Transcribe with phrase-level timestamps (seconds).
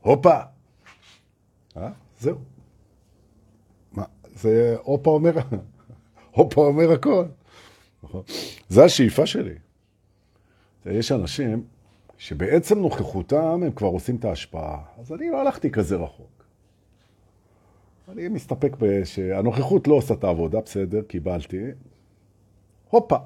[0.00, 0.40] הופה.
[1.76, 1.90] אה?
[2.18, 2.38] זהו.
[3.92, 4.04] מה,
[4.34, 5.32] זה הופה אומר,
[6.36, 7.24] הופה אומר הכל.
[8.02, 8.22] נכון?
[8.68, 9.54] זה השאיפה שלי.
[10.86, 11.64] יש אנשים
[12.18, 14.82] שבעצם נוכחותם הם כבר עושים את ההשפעה.
[14.98, 16.44] אז אני לא הלכתי כזה רחוק.
[18.08, 18.72] אני מסתפק
[19.04, 21.62] שהנוכחות לא עושה את העבודה, בסדר, קיבלתי.
[22.90, 23.16] הופה,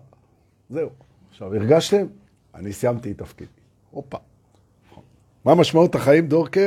[0.70, 0.90] זהו.
[1.30, 2.06] עכשיו, הרגשתם?
[2.54, 3.50] אני סיימתי את תפקידי.
[3.90, 4.18] הופה.
[5.44, 6.60] מה משמעות החיים, דורקה?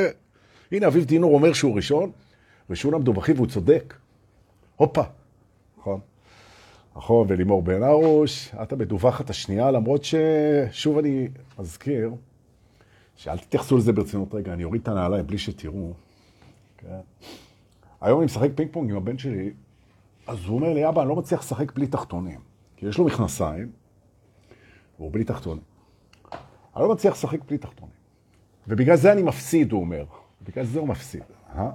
[0.72, 2.10] הנה, אביב דינור אומר שהוא ראשון,
[2.70, 3.94] ראשון המדווחים והוא צודק.
[4.76, 5.02] הופה.
[5.78, 6.00] נכון.
[6.96, 11.28] נכון, ולימור בן ארוש, את המדווחת השנייה, למרות ששוב אני
[11.58, 12.10] מזכיר,
[13.16, 15.92] שאל תתייחסו לזה ברצינות רגע, אני אוריד את הנעליים בלי שתראו.
[16.78, 17.00] כן.
[18.00, 19.50] היום אני משחק פינג פונג עם הבן שלי,
[20.26, 22.40] אז הוא אומר לי, אבא, אני לא מצליח לשחק בלי תחתונים.
[22.76, 23.70] כי יש לו מכנסיים,
[24.98, 25.62] והוא בלי תחתונים.
[26.76, 27.97] אני לא מצליח לשחק בלי תחתונים.
[28.68, 30.04] ובגלל זה אני מפסיד, הוא אומר.
[30.48, 31.22] בגלל זה הוא מפסיד.
[31.56, 31.70] אה?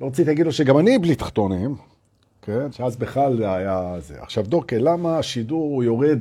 [0.00, 1.74] לא רציתי להגיד לו שגם אני בלי תחתונים,
[2.42, 2.72] כן?
[2.72, 4.22] שאז בכלל היה זה.
[4.22, 6.18] עכשיו, דורקה, למה השידור יורד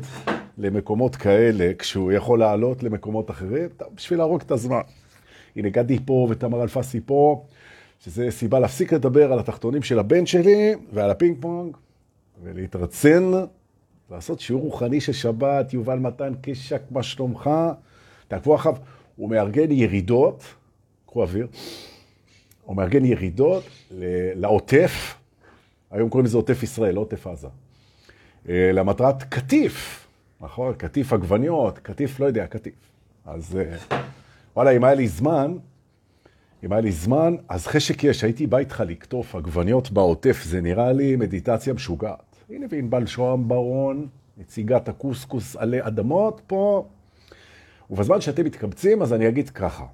[0.57, 3.69] למקומות כאלה, כשהוא יכול לעלות למקומות אחרים?
[3.95, 4.81] בשביל להרוג את הזמן.
[5.55, 7.45] הנה, גדי פה ותמר אלפסי פה,
[7.99, 11.77] שזה סיבה להפסיק לדבר על התחתונים של הבן שלי ועל הפינג פונג,
[12.43, 13.31] ולהתרצן,
[14.11, 17.49] לעשות שיעור רוחני של שבת, יובל מתן קשק, מה שלומך?
[18.27, 18.75] תעקבו אחריו,
[19.15, 20.43] הוא מארגן ירידות,
[21.05, 21.47] קחו אוויר,
[22.63, 23.63] הוא מארגן ירידות
[24.35, 25.15] לעוטף,
[25.91, 27.47] היום קוראים לזה עוטף ישראל, לא עוטף עזה,
[28.49, 30.07] אה, למטרת קטיף,
[30.41, 30.73] נכון?
[30.73, 32.73] קטיף עגבניות, קטיף, לא יודע, קטיף.
[33.25, 33.97] אז אה,
[34.55, 35.57] וואלה, אם היה לי זמן,
[36.63, 40.93] אם היה לי זמן, אז חשק יש, הייתי בא איתך לקטוף עגבניות בעוטף, זה נראה
[40.93, 42.35] לי מדיטציה משוגעת.
[42.49, 44.07] הנה וענבל שוהם ברון,
[44.37, 46.85] נציגת הקוסקוס עלי אדמות, פה.
[47.89, 49.85] ובזמן שאתם מתקבצים, אז אני אגיד ככה.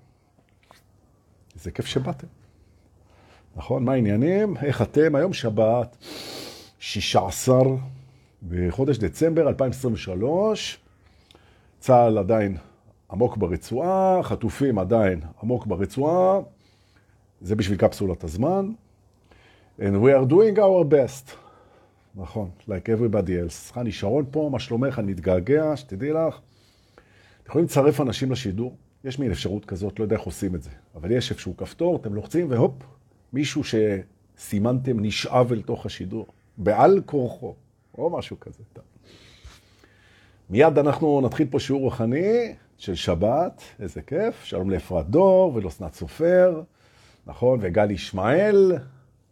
[1.56, 2.28] איזה כיף שבאתם.
[3.56, 3.84] נכון?
[3.84, 4.58] מה העניינים?
[4.58, 5.16] איך אתם?
[5.16, 5.97] היום שבת,
[6.80, 7.59] 16
[8.50, 10.79] בחודש דצמבר 2023.
[11.79, 12.57] צה"ל עדיין
[13.12, 16.40] עמוק ברצועה, חטופים עדיין עמוק ברצועה.
[17.41, 18.72] זה בשביל קפסולת הזמן.
[19.79, 21.31] And we are doing our best.
[22.16, 23.73] נכון, like everybody else.
[23.73, 25.00] חני שרון פה, מה שלומך?
[25.00, 26.40] אני מתגעגע, שתדעי לך.
[27.41, 30.69] אתם יכולים לצרף אנשים לשידור, יש מין אפשרות כזאת, לא יודע איך עושים את זה,
[30.96, 32.74] אבל יש איפשהו כפתור, אתם לוחצים והופ,
[33.34, 37.56] מישהו שסימנתם נשאב אל תוך השידור, בעל כורחו,
[37.97, 38.63] או משהו כזה.
[40.50, 46.62] מיד אנחנו נתחיל פה שיעור רוחני של שבת, איזה כיף, שלום לאפרת דור ולאסנת סופר,
[47.28, 48.78] נכון, וגל ישמעאל,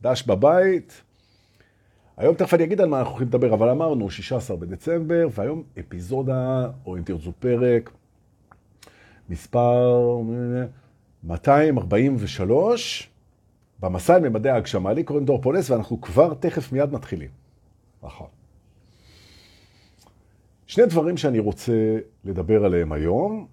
[0.01, 1.01] דש בבית.
[2.17, 6.69] היום תכף אני אגיד על מה אנחנו הולכים לדבר, אבל אמרנו 16 בדצמבר, והיום אפיזודה,
[6.85, 7.91] או אם תרצו פרק,
[9.29, 10.17] מספר
[11.23, 13.09] 243,
[13.79, 14.93] במסע אל ממדי ההגשמה.
[14.93, 17.29] לי קוראים דור פולס, ואנחנו כבר תכף מיד מתחילים.
[18.03, 18.27] נכון.
[20.67, 23.47] שני דברים שאני רוצה לדבר עליהם היום.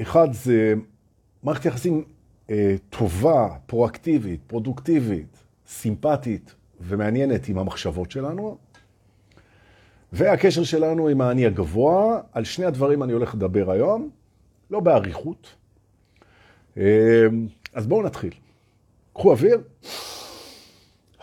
[0.00, 0.74] אחד זה
[1.42, 2.04] מערכת יחסים
[2.50, 8.58] אה, טובה, פרואקטיבית, פרודוקטיבית, סימפטית ומעניינת עם המחשבות שלנו,
[10.12, 12.20] והקשר שלנו עם האני הגבוה.
[12.32, 14.10] על שני הדברים אני הולך לדבר היום,
[14.70, 15.54] לא באריכות.
[16.76, 17.26] אה,
[17.74, 18.34] אז בואו נתחיל.
[19.12, 19.60] קחו אוויר,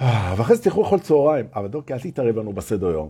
[0.02, 1.46] ואחרי זה תלכו לאכול צהריים.
[1.56, 3.10] אבל דוקי, אל תתערב לנו בסדר יום.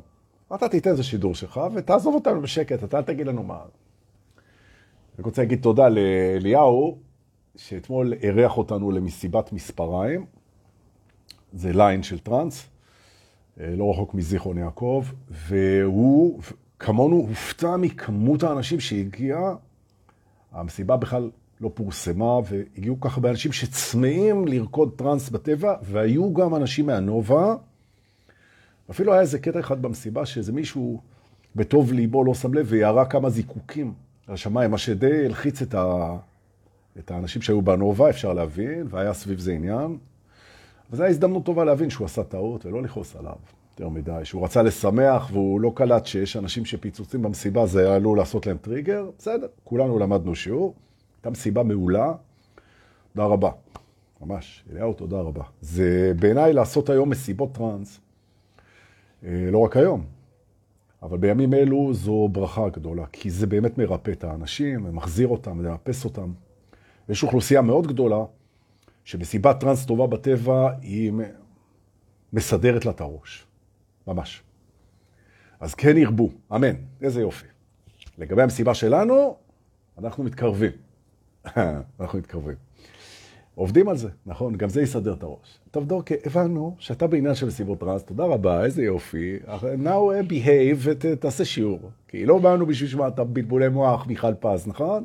[0.56, 3.59] אתה תיתן איזה שידור שלך ותעזוב אותנו בשקט, אתה אל תגיד לנו מה.
[5.18, 6.97] אני רוצה להגיד תודה לאליהו,
[7.56, 10.25] שאתמול אירח אותנו למסיבת מספריים.
[11.53, 12.67] זה ליין של טראנס,
[13.59, 16.41] אה, לא רחוק מזיכרון יעקב, והוא,
[16.79, 19.56] כמונו, הופתע מכמות האנשים שהגיעה.
[20.55, 21.29] המסיבה בכלל
[21.61, 27.55] לא פורסמה, והגיעו ככה מלא אנשים שצמאים לרקוד טראנס בטבע, והיו גם אנשים מהנובה.
[28.91, 31.01] אפילו היה איזה קטע אחד במסיבה, שאיזה מישהו
[31.55, 33.93] בטוב ליבו לא שם לב, וירה כמה זיקוקים
[34.27, 36.17] על השמיים, מה שדי הלחיץ את, ה...
[36.99, 39.97] את האנשים שהיו בנובה, אפשר להבין, והיה סביב זה עניין.
[40.91, 43.35] וזו הייתה הזדמנות טובה להבין שהוא עשה טעות, ולא לכעוס עליו
[43.79, 44.19] יותר מדי.
[44.23, 49.09] שהוא רצה לשמח, והוא לא קלט שיש אנשים שפיצוצים במסיבה, זה עלול לעשות להם טריגר.
[49.17, 50.73] בסדר, כולנו למדנו שיעור.
[51.17, 52.13] הייתה מסיבה מעולה.
[53.13, 53.51] תודה רבה.
[54.22, 55.43] ממש, אליהו, תודה רבה.
[55.61, 57.99] זה בעיניי לעשות היום מסיבות טראנס,
[59.23, 60.05] אה, לא רק היום,
[61.03, 66.05] אבל בימים אלו זו ברכה גדולה, כי זה באמת מרפא את האנשים, מחזיר אותם, מרפס
[66.05, 66.31] אותם.
[67.09, 68.23] יש אוכלוסייה מאוד גדולה,
[69.03, 71.11] שמסיבת טראנס טובה בטבע היא
[72.33, 73.47] מסדרת לה את הראש.
[74.07, 74.43] ממש.
[75.59, 77.46] אז כן ירבו, אמן, איזה יופי.
[78.17, 79.37] לגבי המסיבה שלנו,
[79.97, 80.72] אנחנו מתקרבים.
[81.99, 82.55] אנחנו מתקרבים.
[83.55, 85.59] עובדים על זה, נכון, גם זה יסדר את הראש.
[85.72, 89.40] טוב, דורקה, הבנו שאתה בעניין של מסיבות טרנס, תודה רבה, איזה יופי.
[89.61, 91.91] now behave ותעשה שיעור.
[92.07, 95.03] כי לא באנו בשביל שמע אתה בלבולי מוח, מיכל פז, נכון?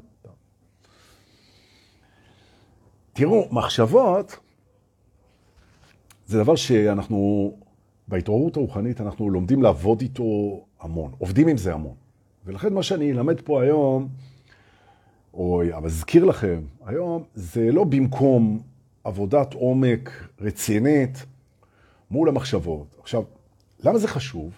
[3.12, 4.38] תראו, מחשבות
[6.26, 7.52] זה דבר שאנחנו,
[8.11, 10.25] בהתעוררות הרוחנית, אנחנו לומדים לעבוד איתו
[10.81, 11.95] המון, עובדים עם זה המון.
[12.45, 14.09] ולכן מה שאני אלמד פה היום,
[15.35, 18.61] או אזכיר לכם היום, זה לא במקום
[19.05, 21.27] עבודת עומק רצינית
[22.11, 22.97] מול המחשבות.
[23.01, 23.23] עכשיו,
[23.81, 24.53] למה זה חשוב?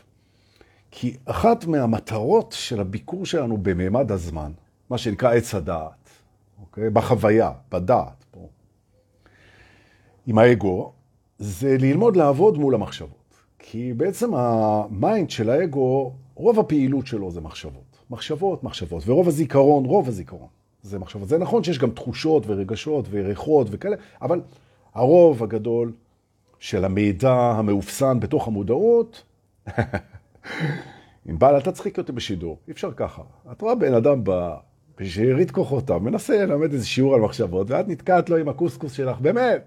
[0.91, 4.53] כי אחת מהמטרות של הביקור שלנו בממד הזמן,
[4.91, 6.11] מה שנקרא עץ הדעת,
[6.61, 6.91] אוקיי?
[6.91, 8.49] בחוויה, בדעת פה,
[10.27, 10.93] עם האגו,
[11.39, 13.22] זה ללמוד לעבוד מול המחשבות.
[13.73, 17.97] כי בעצם ה mind של האגו, רוב הפעילות שלו זה מחשבות.
[18.11, 20.49] מחשבות, מחשבות, ורוב הזיכרון, רוב הזיכרון.
[20.83, 21.29] זה מחשבות.
[21.29, 24.41] זה נכון שיש גם תחושות ורגשות וריחות וכאלה, אבל
[24.95, 25.93] הרוב הגדול
[26.59, 29.23] של המידע המאופסן בתוך המודעות,
[31.31, 33.23] אם בעל, אתה צחיק אותי בשידור, אי אפשר ככה.
[33.53, 34.23] את רואה בן אדם
[34.99, 39.65] בשארית כוחותיו, מנסה ללמד איזה שיעור על מחשבות, ואת נתקעת לו עם הקוסקוס שלך, באמת,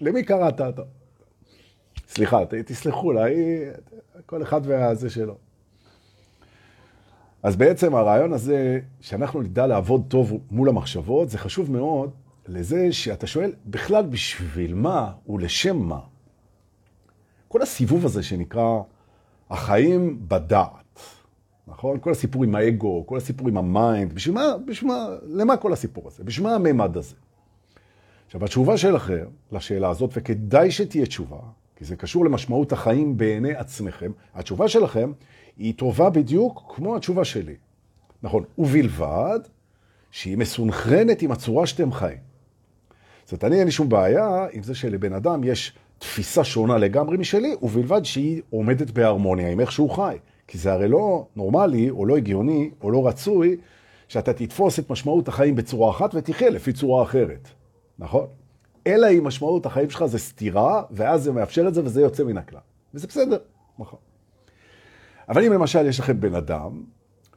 [0.00, 0.82] למי קראת אתה?
[2.08, 3.24] סליחה, תסלחו לה,
[4.26, 5.36] כל אחד והזה שלו.
[7.42, 12.10] אז בעצם הרעיון הזה, שאנחנו נדע לעבוד טוב מול המחשבות, זה חשוב מאוד
[12.48, 16.00] לזה שאתה שואל בכלל בשביל מה ולשם מה.
[17.48, 18.80] כל הסיבוב הזה שנקרא
[19.50, 21.00] החיים בדעת,
[21.66, 21.98] נכון?
[22.00, 25.72] כל הסיפור עם האגו, כל הסיפור עם ה mind, בשביל מה, בשביל מה, למה כל
[25.72, 26.24] הסיפור הזה?
[26.24, 27.14] בשביל מה הממד הזה?
[28.26, 31.38] עכשיו, התשובה שלכם לשאלה הזאת, וכדאי שתהיה תשובה,
[31.76, 35.12] כי זה קשור למשמעות החיים בעיני עצמכם, התשובה שלכם
[35.56, 37.54] היא טובה בדיוק כמו התשובה שלי.
[38.22, 39.38] נכון, ובלבד
[40.10, 42.18] שהיא מסונכרנת עם הצורה שאתם חיים.
[43.24, 47.16] זאת אומרת, אני אין לי שום בעיה עם זה שלבן אדם יש תפיסה שונה לגמרי
[47.16, 50.16] משלי, ובלבד שהיא עומדת בהרמוניה עם איך שהוא חי.
[50.46, 53.56] כי זה הרי לא נורמלי, או לא הגיוני, או לא רצוי,
[54.08, 57.48] שאתה תתפוס את משמעות החיים בצורה אחת ותחיה לפי צורה אחרת.
[57.98, 58.26] נכון?
[58.86, 62.36] אלא אם משמעות החיים שלך זה סתירה, ואז זה מאפשר את זה וזה יוצא מן
[62.36, 62.60] הכלל.
[62.94, 63.38] וזה בסדר,
[63.78, 63.98] נכון.
[65.28, 66.82] אבל אם למשל יש לכם בן אדם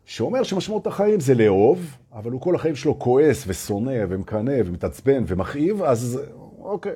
[0.05, 5.83] שאומר שמשמעות החיים זה לאהוב, אבל הוא כל החיים שלו כועס ושונא ומקנא ומתעצבן ומכאיב,
[5.83, 6.21] אז
[6.59, 6.93] אוקיי.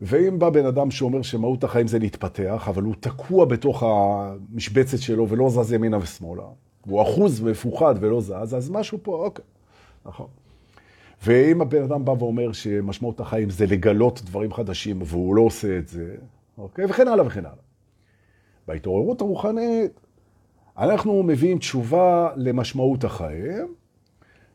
[0.00, 5.28] ואם בא בן אדם שאומר שמהות החיים זה להתפתח, אבל הוא תקוע בתוך המשבצת שלו
[5.28, 6.42] ולא זז ימינה ושמאלה,
[6.86, 9.44] הוא אחוז ומפוחד ולא זז, אז משהו פה, אוקיי,
[10.06, 10.26] נכון.
[11.26, 15.88] ואם הבן אדם בא ואומר שמשמעות החיים זה לגלות דברים חדשים, והוא לא עושה את
[15.88, 16.14] זה,
[16.58, 16.84] אוקיי?
[16.84, 17.62] וכן הלאה וכן הלאה.
[18.68, 20.00] בהתעוררות הרוחנית,
[20.78, 23.74] אנחנו מביאים תשובה למשמעות החיים,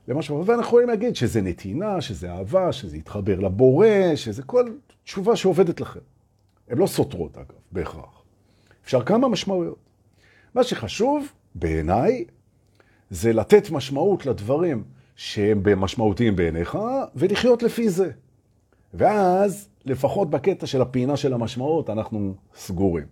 [0.07, 4.65] למשמעות, ואנחנו יכולים להגיד שזה נתינה, שזה אהבה, שזה התחבר לבורא, שזה כל
[5.03, 5.99] תשובה שעובדת לכם.
[6.69, 8.23] הן לא סותרות, אגב, בהכרח.
[8.83, 9.77] אפשר כמה משמעויות.
[10.55, 12.25] מה שחשוב, בעיניי,
[13.09, 14.83] זה לתת משמעות לדברים
[15.21, 16.77] שהם משמעותיים בעיניך,
[17.15, 18.11] ולחיות לפי זה.
[18.93, 23.05] ואז, לפחות בקטע של הפינה של המשמעות, אנחנו סגורים.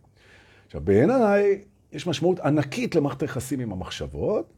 [0.65, 1.61] עכשיו, בעיניי,
[1.91, 4.53] יש משמעות ענקית למערכת היחסים עם המחשבות,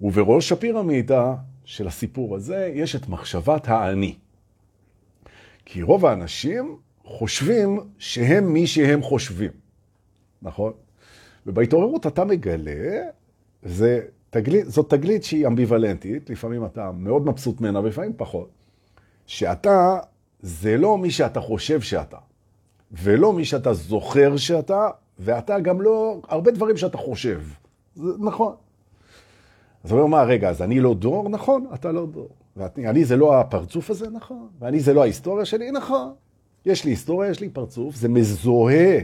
[0.00, 1.34] ובראש הפירמידה
[1.64, 4.14] של הסיפור הזה יש את מחשבת האני.
[5.64, 9.50] כי רוב האנשים חושבים שהם מי שהם חושבים,
[10.42, 10.72] נכון?
[11.46, 13.02] ובהתעוררות אתה מגלה,
[13.62, 18.48] זה תגלית, זאת תגלית שהיא אמביוולנטית, לפעמים אתה מאוד מבסוט ממנה ולפעמים פחות.
[19.26, 19.98] שאתה
[20.40, 22.16] זה לא מי שאתה חושב שאתה,
[22.92, 27.40] ולא מי שאתה זוכר שאתה, ואתה גם לא הרבה דברים שאתה חושב.
[27.94, 28.54] זה נכון.
[29.84, 31.28] אז הוא אומר, מה, רגע, אז אני לא דור?
[31.28, 32.28] נכון, אתה לא דור.
[32.56, 34.10] ואני זה לא הפרצוף הזה?
[34.10, 34.48] נכון.
[34.58, 35.70] ואני זה לא ההיסטוריה שלי?
[35.70, 36.12] נכון.
[36.66, 38.98] יש לי היסטוריה, יש לי פרצוף, זה מזוהה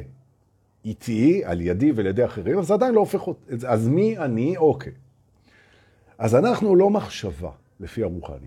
[0.85, 3.67] איתי, על ידי ועל ידי אחרים, אבל זה עדיין לא הופך אותי.
[3.67, 4.57] אז מי אני?
[4.57, 4.93] אוקיי.
[6.23, 7.50] אז אנחנו לא מחשבה,
[7.81, 8.43] לפי הרוחניות.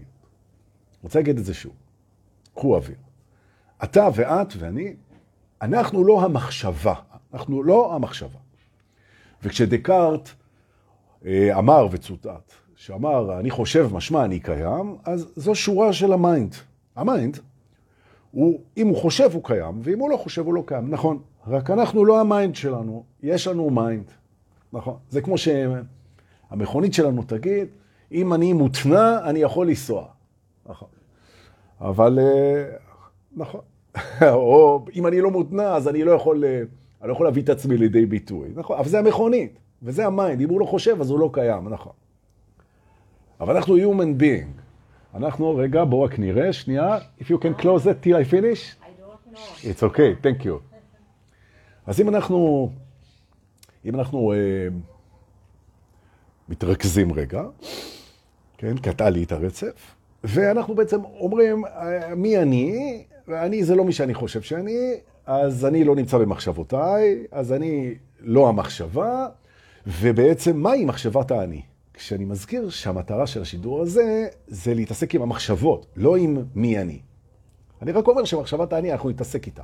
[1.04, 1.74] רוצה להגיד את זה שוב.
[2.54, 2.98] קחו אוויר.
[3.84, 4.94] אתה ואת ואני,
[5.62, 6.94] אנחנו לא המחשבה,
[7.34, 8.40] אנחנו לא המחשבה.
[9.44, 10.30] וכשדקארט
[11.26, 16.56] אה, אמר וצוטט, שאמר, אני חושב משמע אני קיים, אז זו שורה של ה mind.
[16.96, 17.40] ה mind,
[18.32, 20.90] הוא, אם הוא חושב הוא קיים, ואם הוא לא חושב הוא לא קיים.
[20.90, 24.12] נכון, רק אנחנו לא ה mind שלנו, יש לנו mind.
[24.74, 25.38] נכון, זה כמו
[26.56, 27.68] שהמכונית שלנו תגיד,
[28.12, 30.06] אם אני מותנע, אני יכול לנסוע.
[30.66, 30.88] נכון.
[31.82, 32.78] אבל, אה,
[33.36, 33.62] נכון.
[34.22, 36.62] או אם אני לא מותנע, אז אני לא יכול, אה,
[37.02, 38.50] אני לא יכול להביא את עצמי לידי ביטוי.
[38.56, 40.42] נכון, אבל זה המכונית, וזה ה mind.
[40.42, 41.94] אם הוא לא חושב, אז הוא לא קיים, נכון.
[43.40, 44.62] אבל אנחנו human being.
[45.16, 46.98] אנחנו, רגע, בואו רק נראה, שנייה.
[47.20, 48.62] If you can close it till I finish.
[48.82, 49.64] I don't know.
[49.64, 50.76] It's okay, thank you.
[51.86, 52.70] אז אם אנחנו,
[53.86, 54.38] אם אנחנו אה,
[56.50, 57.44] מתרכזים רגע,
[58.58, 63.04] כן, קטע לי את הרצף, ואנחנו בעצם אומרים, אה, מי אני?
[63.28, 64.94] ואני זה לא מי שאני חושב שאני,
[65.26, 69.28] אז אני לא נמצא במחשבותיי, אז אני לא המחשבה,
[69.88, 71.62] ובעצם מהי מחשבת האני?
[71.94, 77.00] כשאני מזכיר שהמטרה של השידור הזה זה להתעסק עם המחשבות, לא עם מי אני.
[77.82, 79.64] אני רק אומר שמחשבת האני, אנחנו נתעסק איתה.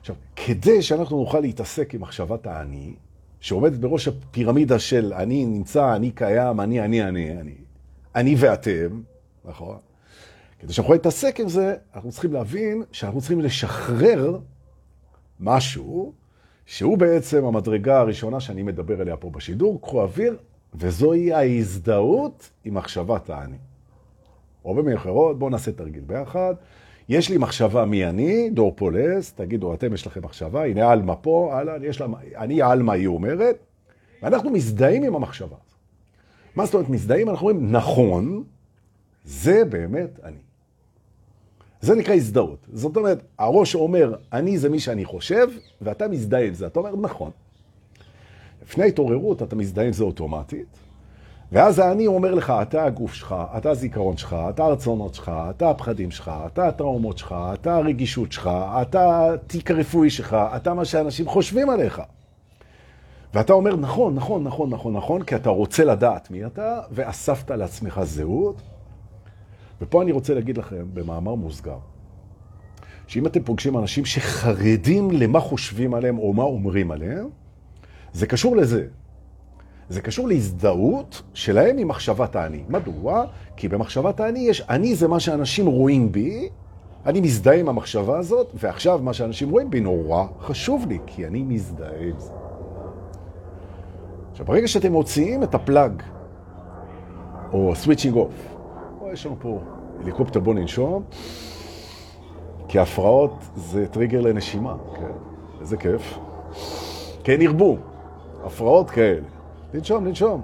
[0.00, 2.94] עכשיו, כדי שאנחנו נוכל להתעסק עם מחשבת האני,
[3.44, 7.54] שעומדת בראש הפירמידה של אני נמצא, אני קיים, אני, אני, אני, אני,
[8.14, 9.00] אני ואתם,
[9.44, 9.76] נכון?
[10.58, 14.38] כדי שאנחנו נתעסק עם זה, אנחנו צריכים להבין שאנחנו צריכים לשחרר
[15.40, 16.12] משהו
[16.66, 20.36] שהוא בעצם המדרגה הראשונה שאני מדבר עליה פה בשידור, קחו אוויר,
[20.74, 23.56] וזוהי ההזדהות עם מחשבת האני.
[24.64, 26.54] או במילים אחרות, בואו נעשה תרגיל ביחד.
[27.08, 31.50] יש לי מחשבה מי אני, דור פולס, תגידו, אתם יש לכם מחשבה, הנה אלמה פה,
[31.52, 32.06] אהלן, יש לה,
[32.36, 33.56] אני אלמה, היא אומרת,
[34.22, 35.56] ואנחנו מזדהים עם המחשבה.
[36.56, 37.30] מה זאת אומרת מזדהים?
[37.30, 38.44] אנחנו אומרים, נכון,
[39.24, 40.36] זה באמת אני.
[41.80, 42.66] זה נקרא הזדהות.
[42.72, 45.48] זאת אומרת, הראש אומר, אני זה מי שאני חושב,
[45.80, 46.66] ואתה מזדהה עם זה.
[46.66, 47.30] אתה אומר, נכון.
[48.62, 50.78] לפני התעוררות אתה מזדהה עם זה אוטומטית,
[51.54, 56.10] ואז אני אומר לך, אתה הגוף שלך, אתה הזיכרון שלך, אתה הרצונות שלך, אתה הפחדים
[56.10, 58.50] שלך, אתה הטראומות שלך, אתה הרגישות שלך,
[58.82, 62.02] אתה התיק הרפואי שלך, אתה מה שאנשים חושבים עליך.
[63.34, 68.00] ואתה אומר, נכון, נכון, נכון, נכון, נכון, כי אתה רוצה לדעת מי אתה, ואספת לעצמך
[68.02, 68.62] זהות.
[69.80, 71.78] ופה אני רוצה להגיד לכם, במאמר מוסגר,
[73.06, 77.28] שאם אתם פוגשים אנשים שחרדים למה חושבים עליהם או מה אומרים עליהם,
[78.12, 78.86] זה קשור לזה.
[79.88, 82.62] זה קשור להזדהות שלהם עם מחשבת האני.
[82.68, 83.24] מדוע?
[83.56, 86.48] כי במחשבת האני יש, אני זה מה שאנשים רואים בי,
[87.06, 91.42] אני מזדהה עם המחשבה הזאת, ועכשיו מה שאנשים רואים בי נורא חשוב לי, כי אני
[91.42, 92.32] מזדהה עם זה.
[94.30, 96.02] עכשיו, ברגע שאתם מוציאים את ה plug,
[97.52, 98.56] או switching off,
[99.12, 99.60] יש לנו פה
[100.00, 101.02] הליקופטר בוא ננשום,
[102.68, 105.12] כי הפרעות זה טריגר לנשימה, כן,
[105.60, 106.18] איזה כיף.
[107.24, 107.76] כן ירבו,
[108.44, 109.26] הפרעות כאלה.
[109.74, 110.42] לנשום, לנשום.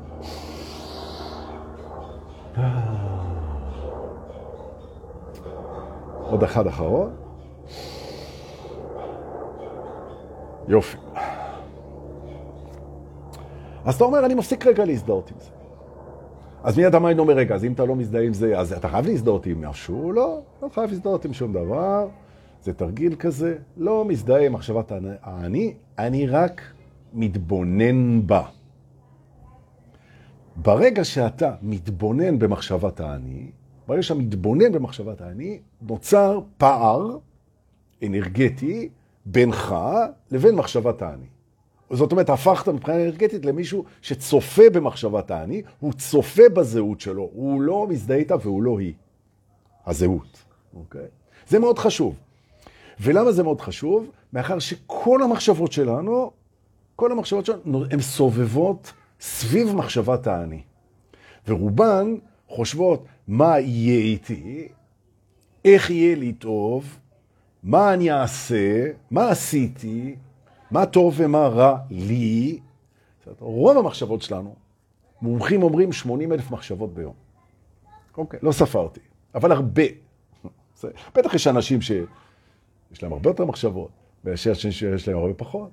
[6.21, 7.11] עוד אחד אחרון.
[10.69, 10.97] יופי.
[13.85, 15.51] אז אתה אומר, אני מפסיק רגע להזדהות עם זה.
[16.63, 19.07] אז מיד המיין אומר, רגע, אז אם אתה לא מזדהה עם זה, אז אתה חייב
[19.07, 20.13] להזדהות עם משהו?
[20.13, 22.09] לא, לא חייב להזדהות עם שום דבר.
[22.63, 26.63] זה תרגיל כזה, לא מזדהה עם מחשבת האני, אני רק
[27.13, 28.43] מתבונן בה.
[30.62, 33.50] ברגע שאתה מתבונן במחשבת האני,
[33.88, 37.19] ברגע שאתה מתבונן במחשבת האני, נוצר פער
[38.02, 38.88] אנרגטי
[39.26, 39.75] בינך
[40.31, 41.26] לבין מחשבת האני.
[41.90, 47.87] זאת אומרת, הפכת מבחינה אנרגטית למישהו שצופה במחשבת האני, הוא צופה בזהות שלו, הוא לא
[47.88, 48.95] מזדהה איתה והוא לא היא.
[49.87, 51.07] הזהות, אוקיי?
[51.49, 52.14] זה מאוד חשוב.
[53.00, 54.11] ולמה זה מאוד חשוב?
[54.33, 56.31] מאחר שכל המחשבות שלנו,
[56.97, 60.62] כל המחשבות שלנו, הן סובבות סביב מחשבת האני.
[61.49, 62.15] ורובן
[62.49, 64.69] חושבות מה יהיה איתי,
[65.65, 66.99] איך יהיה לי טוב,
[67.62, 70.17] מה אני אעשה, מה עשיתי,
[70.71, 72.59] מה טוב ומה רע לי.
[73.39, 74.55] רוב המחשבות שלנו,
[75.23, 77.15] מומחים אומרים 80 אלף מחשבות ביום.
[78.17, 79.00] אוקיי, לא ספרתי,
[79.35, 79.83] אבל הרבה.
[81.15, 83.91] בטח יש אנשים שיש להם הרבה יותר מחשבות,
[84.25, 85.71] ויש אנשים שיש להם הרבה פחות.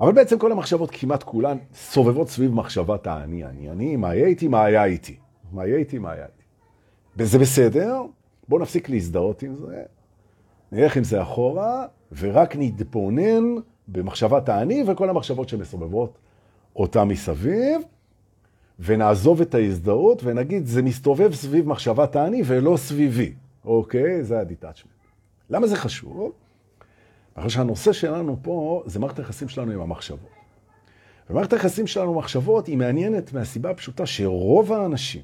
[0.00, 4.48] אבל בעצם כל המחשבות, כמעט כולן, סובבות סביב מחשבת האני, אני, אני, מה היה איתי,
[4.48, 5.16] מה היה איתי.
[5.52, 6.42] מה היה איתי, מה היה איתי.
[7.16, 8.02] וזה בסדר,
[8.48, 9.82] בואו נפסיק להזדהות עם זה,
[10.72, 11.86] נלך עם זה אחורה,
[12.18, 13.44] ורק נתבונן
[13.88, 16.18] במחשבת האני וכל המחשבות שמסובבות
[16.76, 17.80] אותה מסביב,
[18.80, 23.34] ונעזוב את ההזדהות ונגיד, זה מסתובב סביב מחשבת האני ולא סביבי.
[23.64, 24.24] אוקיי?
[24.24, 24.94] זה הדיטאצ'מנט.
[25.50, 26.32] למה זה חשוב?
[27.34, 30.30] אחרי שהנושא שלנו פה זה מערכת היחסים שלנו עם המחשבות.
[31.30, 35.22] ומערכת היחסים שלנו עם המחשבות היא מעניינת מהסיבה הפשוטה שרוב האנשים,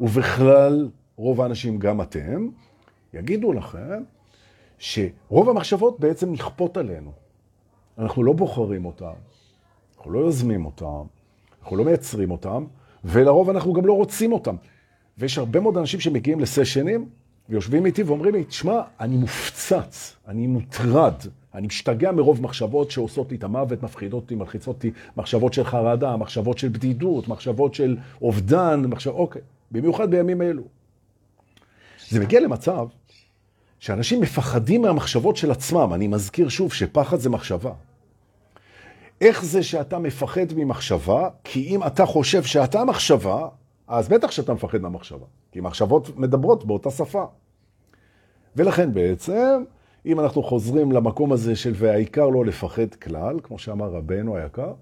[0.00, 2.48] ובכלל רוב האנשים, גם אתם,
[3.14, 4.02] יגידו לכם
[4.78, 7.12] שרוב המחשבות בעצם נכפות עלינו.
[7.98, 9.12] אנחנו לא בוחרים אותם,
[9.96, 11.02] אנחנו לא יוזמים אותם,
[11.62, 12.64] אנחנו לא מייצרים אותם,
[13.04, 14.56] ולרוב אנחנו גם לא רוצים אותם.
[15.18, 17.08] ויש הרבה מאוד אנשים שמגיעים לסשנים,
[17.50, 21.14] ויושבים איתי ואומרים לי, תשמע, אני מופצץ, אני מוטרד,
[21.54, 26.16] אני משתגע מרוב מחשבות שעושות לי את המוות, מפחידות אותי, מלחיצות אותי, מחשבות של חרדה,
[26.16, 29.10] מחשבות של בדידות, מחשבות של אובדן, מחשב...
[29.10, 30.62] אוקיי, במיוחד בימים אלו.
[32.08, 32.86] זה מגיע למצב
[33.78, 35.90] שאנשים מפחדים מהמחשבות של עצמם.
[35.94, 37.72] אני מזכיר שוב שפחד זה מחשבה.
[39.20, 41.28] איך זה שאתה מפחד ממחשבה?
[41.44, 43.48] כי אם אתה חושב שאתה מחשבה,
[43.90, 45.26] אז בטח שאתה מפחד מהמחשבה.
[45.52, 47.24] כי מחשבות מדברות באותה שפה.
[48.56, 49.64] ולכן בעצם,
[50.06, 54.72] אם אנחנו חוזרים למקום הזה של והעיקר לא לפחד כלל, כמו שאמר רבנו היקר,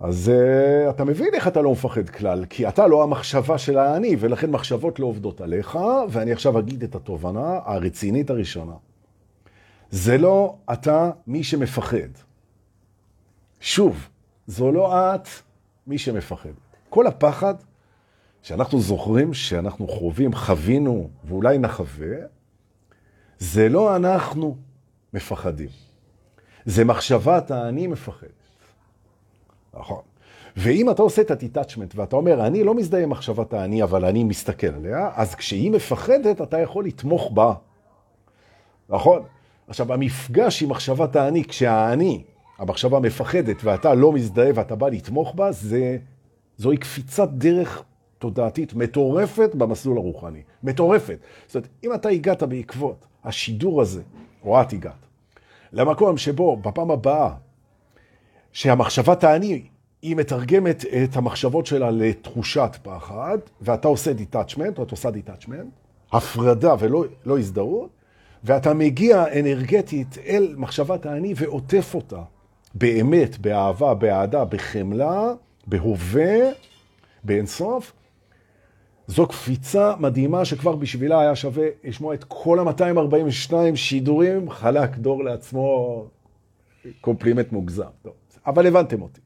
[0.00, 4.16] אז uh, אתה מבין איך אתה לא מפחד כלל, כי אתה לא המחשבה של האני,
[4.18, 5.78] ולכן מחשבות לא עובדות עליך,
[6.08, 8.74] ואני עכשיו אגיד את התובנה הרצינית הראשונה.
[9.90, 12.10] זה לא אתה מי שמפחד.
[13.60, 14.08] שוב,
[14.46, 15.28] זו לא את
[15.86, 16.52] מי שמפחד.
[16.88, 17.54] כל הפחד
[18.42, 22.16] שאנחנו זוכרים שאנחנו חווים, חווינו ואולי נחווה,
[23.38, 24.56] זה לא אנחנו
[25.14, 25.68] מפחדים.
[26.64, 28.26] זה מחשבת האני מפחד.
[29.74, 30.00] נכון.
[30.56, 34.24] ואם אתה עושה את הטיטאצ'מנט ואתה אומר, אני לא מזדהה עם מחשבת האני, אבל אני
[34.24, 37.54] מסתכל עליה, אז כשהיא מפחדת, אתה יכול לתמוך בה.
[38.88, 39.22] נכון?
[39.68, 42.22] עכשיו, המפגש עם מחשבת האני, כשהאני,
[42.58, 45.96] המחשבה מפחדת, ואתה לא מזדהה ואתה בא לתמוך בה, זה,
[46.56, 47.82] זוהי קפיצת דרך
[48.20, 50.42] תודעתית מטורפת במסלול הרוחני.
[50.62, 51.18] מטורפת.
[51.46, 54.02] זאת אומרת, אם אתה הגעת בעקבות השידור הזה,
[54.44, 55.06] או את הגעת,
[55.72, 57.34] למקום שבו בפעם הבאה
[58.52, 59.62] שהמחשבה תעני,
[60.02, 65.70] היא מתרגמת את המחשבות שלה לתחושת פחד, ואתה עושה detachment, או את עושה detachment,
[66.12, 67.90] הפרדה ולא לא הזדהות,
[68.44, 72.22] ואתה מגיע אנרגטית אל מחשבת האני ועוטף אותה
[72.74, 75.32] באמת, באהבה, באהדה, בחמלה,
[75.66, 76.38] בהווה,
[77.24, 77.92] באינסוף.
[79.10, 86.04] זו קפיצה מדהימה שכבר בשבילה היה שווה לשמוע את כל ה-242 שידורים, חלק דור לעצמו
[87.00, 87.84] קומפלימנט מוגזם.
[88.02, 88.12] טוב.
[88.46, 89.20] אבל הבנתם אותי.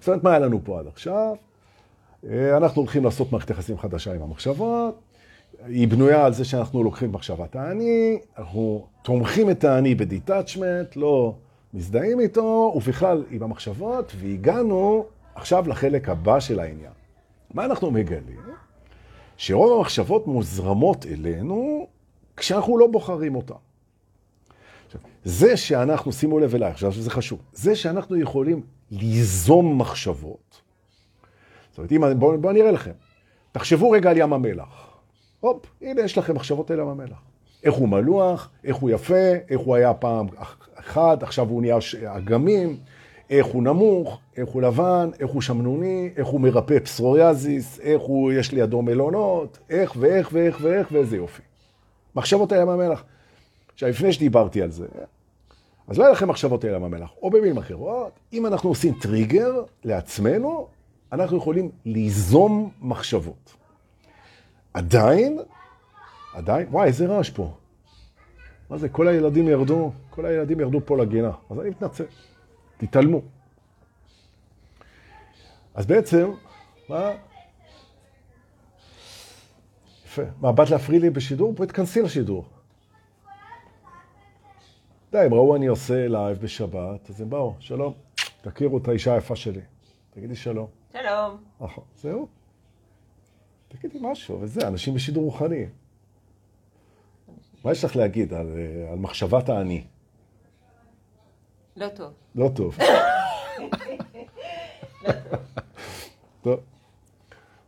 [0.00, 1.34] זאת אומרת, מה היה לנו פה עד עכשיו?
[2.30, 5.00] אה, אנחנו הולכים לעשות מערכת יחסים חדשה עם המחשבות,
[5.66, 11.34] היא בנויה על זה שאנחנו לוקחים מחשבת האני, אנחנו תומכים את האני בדיטאצ'מנט, לא
[11.74, 16.95] מזדהים איתו, ובכלל עם המחשבות, והגענו עכשיו לחלק הבא של העניין.
[17.56, 18.40] מה אנחנו מגלים?
[19.36, 21.86] שרוב המחשבות מוזרמות אלינו
[22.36, 23.54] כשאנחנו לא בוחרים אותן.
[25.24, 30.60] זה שאנחנו, שימו לב אליי, עכשיו שזה חשוב, זה שאנחנו יכולים ליזום מחשבות,
[31.70, 32.92] זאת אומרת, אם, בואו בוא נראה לכם,
[33.52, 34.98] תחשבו רגע על ים המלח.
[35.40, 37.18] הופ, הנה יש לכם מחשבות על ים המלח.
[37.62, 40.26] איך הוא מלוח, איך הוא יפה, איך הוא היה פעם
[40.74, 42.76] אחד, עכשיו הוא נהיה אגמים,
[43.30, 48.32] איך הוא נמוך, איך הוא לבן, איך הוא שמנוני, איך הוא מרפא פסוריאזיס, איך הוא,
[48.32, 51.42] יש לידו מלונות, איך ואיך ואיך ואיך ואיזה יופי.
[52.16, 53.04] מחשבות על ים המלח.
[53.72, 54.86] עכשיו, לפני שדיברתי על זה,
[55.88, 57.10] אז לא היה לכם מחשבות על ים המלח.
[57.22, 60.68] או במילים אחרות, אם אנחנו עושים טריגר לעצמנו,
[61.12, 63.54] אנחנו יכולים ליזום מחשבות.
[64.74, 65.38] עדיין,
[66.34, 67.50] עדיין, וואי, איזה רעש פה.
[68.70, 71.30] מה זה, כל הילדים ירדו, כל הילדים ירדו פה לגינה.
[71.50, 72.04] אז אני מתנצל,
[72.76, 73.20] תתעלמו.
[75.74, 76.30] אז בעצם,
[76.88, 77.12] מה?
[80.04, 80.22] יפה.
[80.40, 81.52] מה, באת להפריע לי בשידור?
[81.52, 82.44] בואי תכנסי לשידור.
[85.12, 87.94] די, הם ראו אני עושה לייב בשבת, אז הם באו, שלום,
[88.40, 89.60] תכירו את האישה היפה שלי.
[90.10, 90.66] תגידי שלום.
[90.92, 91.36] שלום.
[91.60, 92.28] נכון, זהו.
[93.68, 95.66] תגידי משהו, וזה, אנשים בשידור רוחני.
[97.64, 99.84] מה יש לך להגיד על, אה, על מחשבת האני?
[101.76, 102.12] לא טוב.
[102.34, 102.78] לא טוב.
[106.42, 106.60] טוב,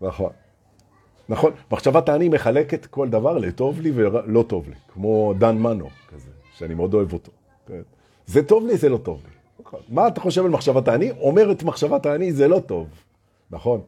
[0.01, 0.31] נכון.
[1.29, 6.31] נכון, מחשבת האני מחלקת כל דבר לטוב לי ולא טוב לי, כמו דן מנו כזה.
[6.55, 7.33] שאני מאוד אוהב אותו.
[7.67, 7.81] כן.
[8.27, 9.33] זה טוב לי, זה לא טוב לי.
[9.61, 9.81] נכון.
[9.89, 11.11] מה אתה חושב על מחשבת האני?
[11.11, 12.89] אומרת מחשבת האני, זה לא טוב.
[13.51, 13.81] נכון.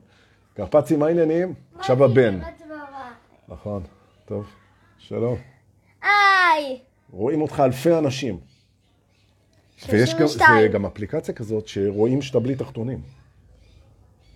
[0.54, 1.54] קרפצי, מה העניינים?
[1.78, 2.40] עכשיו הבן.
[3.48, 3.82] נכון,
[4.24, 4.46] טוב.
[4.98, 5.36] שלום.
[6.02, 6.78] היי!
[7.10, 8.49] רואים אותך אלפי אנשים.
[9.88, 13.00] ויש גם, זה גם אפליקציה כזאת שרואים שאתה בלי תחתונים.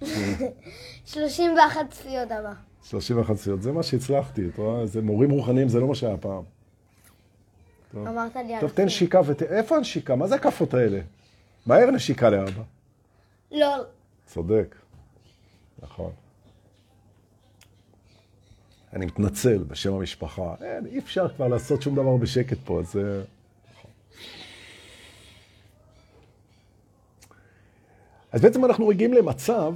[1.06, 2.52] 31 צפיות הבא.
[2.82, 4.86] 31 צפיות, זה מה שהצלחתי, אתה רואה?
[4.86, 6.42] זה מורים רוחניים, זה לא מה שהיה פעם.
[7.96, 9.42] אמרת לי טוב, תן שיקה ות...
[9.42, 10.16] איפה הנשיקה?
[10.16, 11.00] מה זה הכאפות האלה?
[11.66, 12.62] מהר נשיקה לאבא.
[13.52, 13.76] לא.
[14.26, 14.76] צודק.
[15.82, 16.12] נכון.
[18.92, 20.54] אני מתנצל בשם המשפחה.
[20.62, 23.22] אין, אי אפשר כבר לעשות שום דבר בשקט פה, אז זה...
[23.72, 23.90] נכון.
[28.34, 29.74] אז בעצם אנחנו מגיעים למצב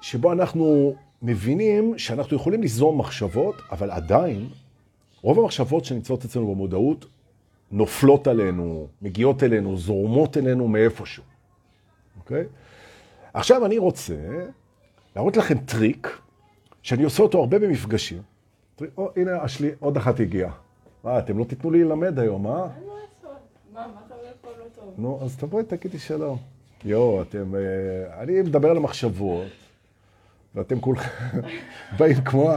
[0.00, 4.48] שבו אנחנו מבינים שאנחנו יכולים ליזום מחשבות, אבל עדיין
[5.22, 7.06] רוב המחשבות שנמצאות אצלנו במודעות
[7.72, 11.22] נופלות עלינו, מגיעות אלינו, זורמות אלינו מאיפשהו.
[12.18, 12.44] אוקיי?
[13.34, 14.16] עכשיו אני רוצה
[15.16, 16.18] להראות לכם טריק
[16.82, 18.22] שאני עושה אותו הרבה במפגשים,
[18.76, 20.52] תראי, או, הנה, השלי, עוד אחת הגיעה.
[21.04, 22.52] מה, אתם לא תיתנו לי ללמד היום, אה?
[22.52, 23.38] אין מה לעשות.
[23.72, 24.94] מה, מה אתה אומר פה לא טוב?
[24.98, 26.53] נו, אז תבואי, תגידי שלום.
[26.84, 27.54] יואו, אתם...
[27.54, 29.46] אה, אני מדבר על המחשבות,
[30.54, 31.40] ואתם כולכם
[31.98, 32.50] באים כמו...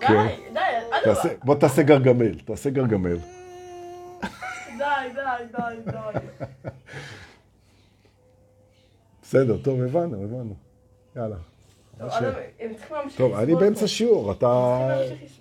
[0.00, 0.26] די, כן.
[0.52, 0.60] די,
[1.04, 1.30] אדרבה.
[1.44, 3.16] בוא תעשה גרגמל, תעשה גרגמל.
[4.78, 6.18] די, די, די, די.
[9.22, 10.54] בסדר, טוב, הבנו, הבנו.
[11.16, 11.36] יאללה.
[13.16, 13.86] טוב, אני באמצע.
[13.86, 14.88] שיעור, אתה...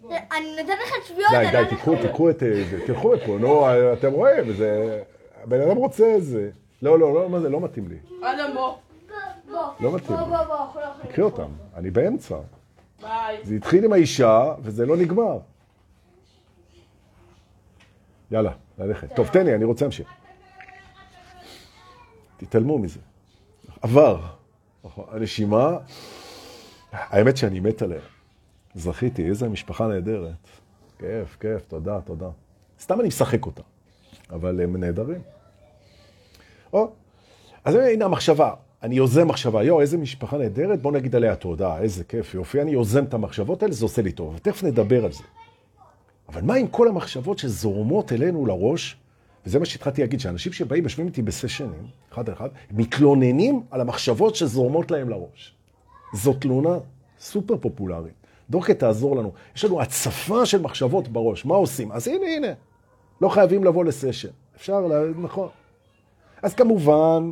[0.10, 1.96] אני נותן לך שביעות, די, די, לא תיקחו.
[2.02, 5.02] תיקחו את אה, זה, תלכו מפה, נו, אתם רואים, זה...
[5.44, 6.50] הבן אדם רוצה את זה.
[6.84, 7.98] לא, לא, לא, מה זה, לא מתאים לי.
[8.22, 8.76] אדם, בוא.
[9.80, 10.24] לא מתאים לי.
[10.26, 10.82] אנחנו
[11.18, 12.38] לא אותם, אני באמצע.
[13.02, 13.40] ביי.
[13.44, 15.40] זה התחיל עם האישה, וזה לא נגמר.
[18.32, 19.16] יאללה, ללכת.
[19.16, 20.10] טוב, תן לי, אני רוצה להמשיך.
[22.38, 23.00] תתעלמו מזה.
[23.82, 24.20] עבר.
[24.98, 25.78] הנשימה,
[26.92, 28.02] האמת שאני מת עליה.
[28.76, 30.48] זכיתי, איזה משפחה נהדרת.
[31.00, 32.30] כיף, כיף, תודה, תודה.
[32.80, 33.62] סתם אני משחק אותה,
[34.30, 35.22] אבל הם נהדרים.
[36.74, 36.92] או,
[37.66, 38.54] אז הנה המחשבה.
[38.84, 42.72] אני יוזם מחשבה, יואו, איזה משפחה נהדרת, בוא נגיד עליה תודה, איזה כיף, יופי, אני
[42.72, 44.38] יוזם את המחשבות האלה, זה עושה לי טוב.
[44.42, 45.24] תכף נדבר על זה.
[46.30, 48.98] אבל מה עם כל המחשבות שזורמות אלינו לראש?
[49.46, 54.36] וזה מה שהתחלתי להגיד, שאנשים שבאים, יושבים איתי בסשנים, אחד על אחד, מתלוננים על המחשבות
[54.36, 55.56] שזורמות להם לראש.
[56.14, 56.78] זו תלונה
[57.20, 58.14] סופר פופולרית.
[58.50, 59.32] דורקה תעזור לנו.
[59.56, 61.92] יש לנו הצפה של מחשבות בראש, מה עושים?
[61.92, 62.54] אז הנה, הנה.
[63.22, 64.30] לא חייבים לבוא לסשן.
[64.56, 65.02] אפשר, לה...
[65.22, 65.48] נכון.
[66.44, 67.32] אז כמובן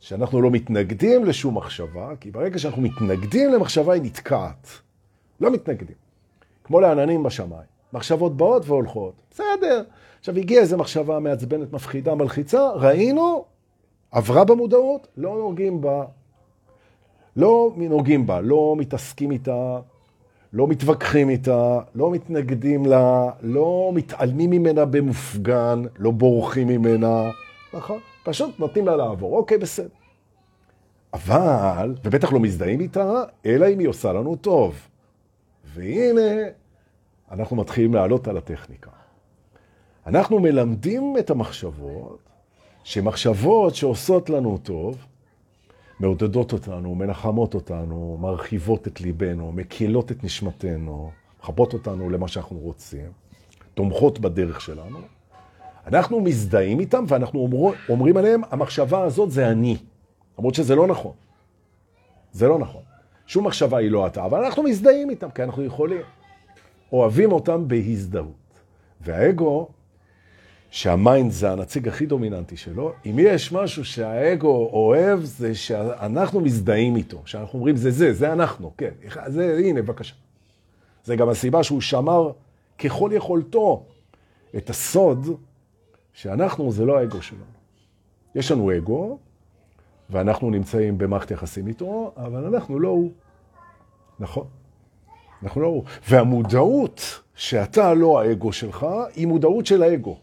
[0.00, 4.68] שאנחנו לא מתנגדים לשום מחשבה, כי ברגע שאנחנו מתנגדים למחשבה היא נתקעת.
[5.40, 5.96] לא מתנגדים.
[6.64, 7.68] כמו לעננים בשמיים.
[7.92, 9.14] מחשבות באות והולכות.
[9.30, 9.82] בסדר.
[10.18, 13.44] עכשיו הגיעה איזו מחשבה מעצבנת, מפחידה, מלחיצה, ראינו,
[14.10, 16.04] עברה במודעות, לא נוגעים בה.
[17.36, 19.80] לא נוגעים בה, לא מתעסקים איתה,
[20.52, 27.30] לא מתווכחים איתה, לא מתנגדים לה, לא מתעלמים ממנה במופגן, לא בורחים ממנה,
[27.74, 27.98] נכון?
[28.28, 29.88] פשוט נותנים לה לעבור, אוקיי, בסדר.
[31.14, 34.88] אבל, ובטח לא מזדהים איתה, אלא אם היא עושה לנו טוב.
[35.64, 36.42] והנה,
[37.30, 38.90] אנחנו מתחילים לעלות על הטכניקה.
[40.06, 42.18] אנחנו מלמדים את המחשבות,
[42.84, 45.06] שמחשבות שעושות לנו טוב,
[46.00, 51.10] מעודדות אותנו, מנחמות אותנו, מרחיבות את ליבנו, מקילות את נשמתנו,
[51.40, 53.12] מחבות אותנו למה שאנחנו רוצים,
[53.74, 55.17] תומכות בדרך שלנו.
[55.88, 59.76] אנחנו מזדהים איתם ואנחנו אומר, אומרים עליהם, המחשבה הזאת זה אני.
[60.38, 61.12] למרות שזה לא נכון.
[62.32, 62.82] זה לא נכון.
[63.26, 66.00] שום מחשבה היא לא אתה, אבל אנחנו מזדהים איתם, כי אנחנו יכולים.
[66.92, 68.32] אוהבים אותם בהזדהות.
[69.00, 69.68] והאגו,
[70.70, 77.22] שהמיינד זה הנציג הכי דומיננטי שלו, אם יש משהו שהאגו אוהב, זה שאנחנו מזדהים איתו.
[77.24, 78.90] שאנחנו אומרים, זה זה, זה אנחנו, כן.
[79.26, 80.14] זה, הנה, בבקשה.
[81.04, 82.32] זה גם הסיבה שהוא שמר
[82.78, 83.84] ככל יכולתו
[84.56, 85.26] את הסוד
[86.18, 87.42] שאנחנו זה לא האגו שלנו.
[88.34, 89.18] יש לנו אגו,
[90.10, 93.12] ואנחנו נמצאים במערכת יחסים איתו, אבל אנחנו לא הוא.
[94.20, 94.46] נכון.
[95.42, 95.84] אנחנו לא הוא.
[96.08, 100.16] והמודעות שאתה לא האגו שלך, היא מודעות של האגו,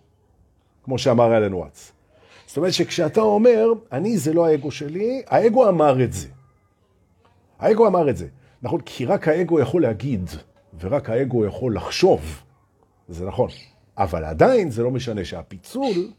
[0.83, 1.91] כמו שאמר אלן וואטס.
[2.45, 6.27] זאת אומרת שכשאתה אומר, אני זה לא האגו שלי, האגו אמר את זה.
[7.59, 8.27] האגו אמר את זה.
[8.61, 10.29] נכון, כי רק האגו יכול להגיד,
[10.79, 12.43] ורק האגו יכול לחשוב.
[13.07, 13.49] זה נכון.
[13.97, 16.11] אבל עדיין זה לא משנה שהפיצול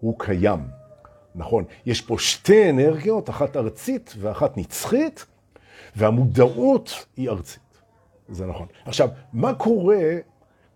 [0.00, 0.60] הוא קיים.
[1.34, 5.26] נכון, יש פה שתי אנרגיות, אחת ארצית ואחת נצחית,
[5.96, 7.62] והמודעות היא ארצית.
[8.28, 8.66] זה נכון.
[8.84, 10.02] עכשיו, מה קורה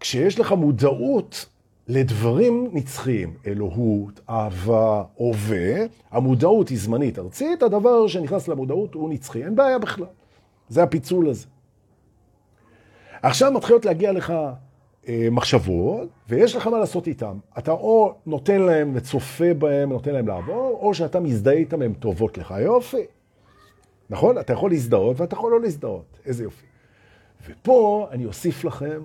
[0.01, 1.47] כשיש לך מודעות
[1.89, 3.37] לדברים נצחיים?
[3.47, 10.07] אלוהות, אהבה, הווה, המודעות היא זמנית ארצית, הדבר שנכנס למודעות הוא נצחי, אין בעיה בכלל.
[10.69, 11.47] זה הפיצול הזה.
[13.23, 14.33] עכשיו מתחילות להגיע לך
[15.31, 17.38] מחשבות, ויש לך מה לעשות איתם.
[17.59, 22.38] אתה או נותן להם וצופה בהם, נותן להם לעבור, או שאתה מזדהה איתם, הן טובות
[22.38, 22.55] לך.
[22.61, 23.05] יופי.
[24.11, 24.38] נכון?
[24.38, 26.19] אתה יכול להזדהות ואתה יכול לא להזדהות.
[26.27, 26.66] איזה יופי.
[27.49, 29.03] ופה אני אוסיף לכם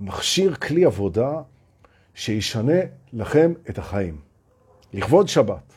[0.00, 1.42] מכשיר כלי עבודה
[2.14, 2.80] שישנה
[3.12, 4.16] לכם את החיים.
[4.92, 5.72] לכבוד שבת.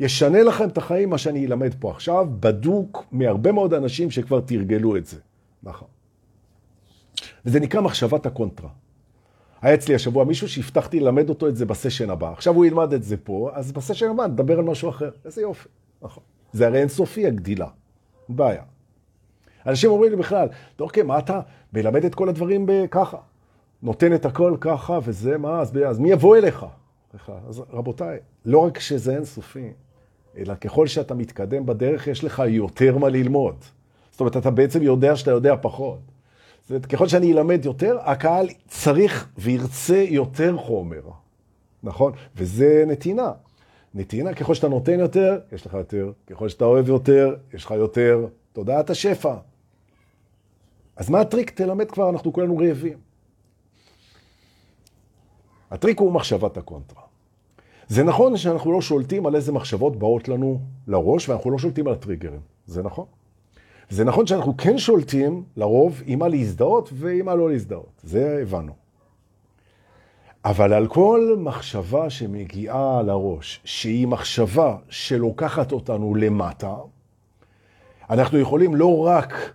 [0.00, 4.96] ישנה לכם את החיים, מה שאני אלמד פה עכשיו, בדוק מהרבה מאוד אנשים שכבר תרגלו
[4.96, 5.18] את זה.
[5.62, 5.88] נכון.
[7.44, 8.68] וזה נקרא מחשבת הקונטרה.
[9.62, 12.32] היה אצלי השבוע מישהו שהבטחתי ללמד אותו את זה בסשן הבא.
[12.32, 15.10] עכשיו הוא ילמד את זה פה, אז בסשן הבא נדבר על משהו אחר.
[15.24, 15.68] איזה יופי.
[16.02, 16.22] נכון.
[16.52, 17.66] זה הרי אינסופי הגדילה.
[18.28, 18.62] בעיה.
[19.66, 20.48] אנשים אומרים לי בכלל,
[20.80, 21.40] אוקיי, מה אתה
[21.72, 23.18] מלמד את כל הדברים ככה?
[23.82, 26.66] נותן את הכל ככה, וזה מה, אז, אז מי יבוא אליך?
[27.48, 29.72] אז רבותיי, לא רק שזה אינסופי,
[30.36, 33.56] אלא ככל שאתה מתקדם בדרך, יש לך יותר מה ללמוד.
[34.10, 35.98] זאת אומרת, אתה בעצם יודע שאתה יודע פחות.
[36.64, 41.02] זאת אומרת, ככל שאני אלמד יותר, הקהל צריך וירצה יותר חומר,
[41.82, 42.12] נכון?
[42.36, 43.32] וזה נתינה.
[43.94, 46.12] נתינה, ככל שאתה נותן יותר, יש לך יותר.
[46.26, 48.26] ככל שאתה אוהב יותר, יש לך יותר.
[48.52, 49.34] תודעת השפע.
[50.96, 51.50] אז מה הטריק?
[51.50, 52.98] תלמד כבר, אנחנו כולנו רעבים.
[55.70, 57.02] הטריק הוא מחשבת הקונטרה.
[57.88, 61.92] זה נכון שאנחנו לא שולטים על איזה מחשבות באות לנו לראש, ואנחנו לא שולטים על
[61.92, 62.40] הטריגרים.
[62.66, 63.06] זה נכון.
[63.90, 68.00] זה נכון שאנחנו כן שולטים, לרוב, עם מה להזדהות ועם מה לא להזדהות.
[68.02, 68.72] זה הבנו.
[70.44, 76.74] אבל על כל מחשבה שמגיעה לראש, שהיא מחשבה שלוקחת אותנו למטה,
[78.10, 79.52] אנחנו יכולים לא רק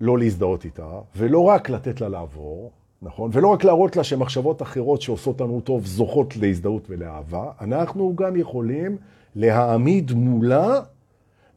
[0.00, 2.70] לא להזדהות איתה, ולא רק לתת לה לעבור,
[3.02, 3.30] נכון?
[3.32, 8.96] ולא רק להראות לה שמחשבות אחרות שעושות לנו טוב זוכות להזדהות ולאהבה, אנחנו גם יכולים
[9.36, 10.80] להעמיד מולה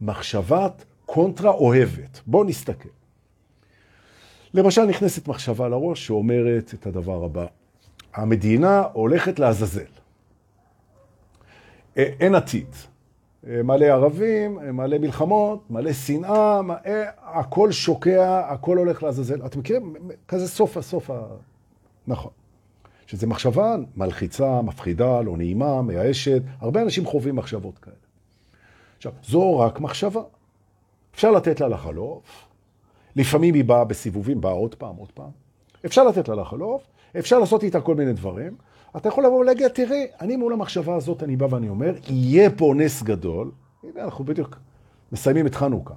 [0.01, 2.21] מחשבת קונטרה אוהבת.
[2.27, 2.89] בואו נסתכל.
[4.53, 7.45] למשל נכנסת מחשבה לראש שאומרת את הדבר הבא,
[8.13, 9.91] המדינה הולכת לעזאזל.
[11.97, 12.67] אה, אין עתיד.
[13.47, 16.59] אה, מלא ערבים, אה, מלא מלחמות, מלא שנאה,
[17.17, 19.45] הכל שוקע, הכל הולך לעזאזל.
[19.45, 19.95] אתם מכירים?
[20.27, 21.25] כזה סוף הסוף ה...
[22.07, 22.31] נכון.
[23.07, 26.41] שזו מחשבה מלחיצה, מפחידה, לא נעימה, מייאשת.
[26.59, 27.95] הרבה אנשים חווים מחשבות כאלה.
[28.97, 30.21] עכשיו, זו רק מחשבה.
[31.19, 32.47] אפשר לתת לה לחלוף.
[33.15, 35.29] לפעמים היא באה בסיבובים, באה עוד פעם, עוד פעם.
[35.85, 36.81] אפשר לתת לה לחלוף,
[37.19, 38.55] אפשר לעשות איתה כל מיני דברים.
[38.97, 42.73] אתה יכול לבוא ולהגיד, תראה, אני מול המחשבה הזאת, אני בא ואני אומר, יהיה פה
[42.75, 43.51] נס גדול.
[43.83, 44.55] הנה, אנחנו בדיוק
[45.11, 45.93] מסיימים את חנוכה.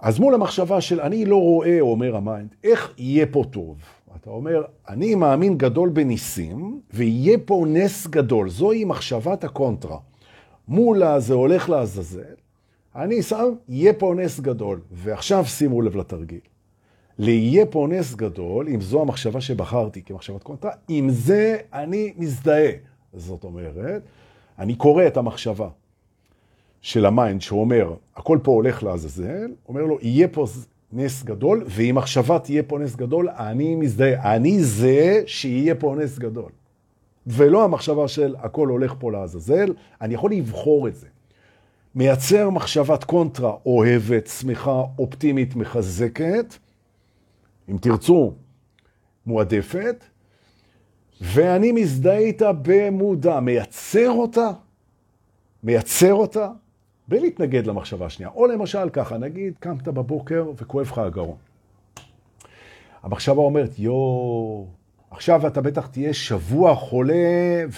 [0.00, 3.76] אז מול המחשבה של אני לא רואה, אומר המיינד, איך יהיה פה טוב?
[4.16, 8.48] אתה אומר, אני מאמין גדול בניסים, ויהיה פה נס גדול.
[8.48, 9.98] זוהי מחשבת הקונטרה.
[10.68, 12.34] מולה זה הולך לעזאזל,
[12.96, 14.80] אני שם, יהיה פה נס גדול.
[14.92, 16.40] ועכשיו שימו לב לתרגיל.
[17.18, 22.70] ליהיה פה נס גדול, אם זו המחשבה שבחרתי כמחשבת קונטרה, עם זה אני מזדהה.
[23.14, 24.02] זאת אומרת,
[24.58, 25.68] אני קורא את המחשבה
[26.80, 30.46] של המיינד שאומר, הכל פה הולך לעזאזל, אומר לו, יהיה פה
[30.92, 34.36] נס גדול, ואם מחשבה תהיה פה נס גדול, אני מזדהה.
[34.36, 36.50] אני זה שיהיה פה נס גדול.
[37.26, 41.06] ולא המחשבה של הכל הולך פה לעזאזל, אני יכול לבחור את זה.
[41.96, 46.54] מייצר מחשבת קונטרה אוהבת, שמחה, אופטימית, מחזקת,
[47.68, 48.32] אם תרצו,
[49.26, 50.04] מועדפת,
[51.20, 54.50] ואני מזדהה איתה במודע, מייצר אותה,
[55.62, 56.50] מייצר אותה,
[57.08, 58.30] בלי להתנגד למחשבה השנייה.
[58.34, 61.36] או למשל ככה, נגיד, קמת בבוקר וכואב לך הגרון.
[63.02, 64.66] המחשבה אומרת, יואו,
[65.10, 67.14] עכשיו אתה בטח תהיה שבוע חולה,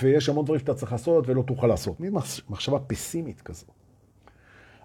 [0.03, 2.01] ויש המון דברים שאתה צריך לעשות ולא תוכל לעשות.
[2.01, 2.13] מין
[2.49, 3.79] מחשבה פסימית כזאת.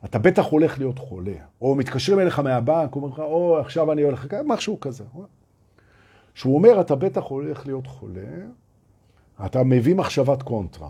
[0.05, 4.27] אתה בטח הולך להיות חולה, או מתקשרים אליך מהבנק, אומר לך, או עכשיו אני הולך,
[4.45, 5.03] משהו כזה.
[6.33, 8.21] שהוא אומר, אתה בטח הולך להיות חולה,
[9.45, 10.89] אתה מביא מחשבת קונטרה.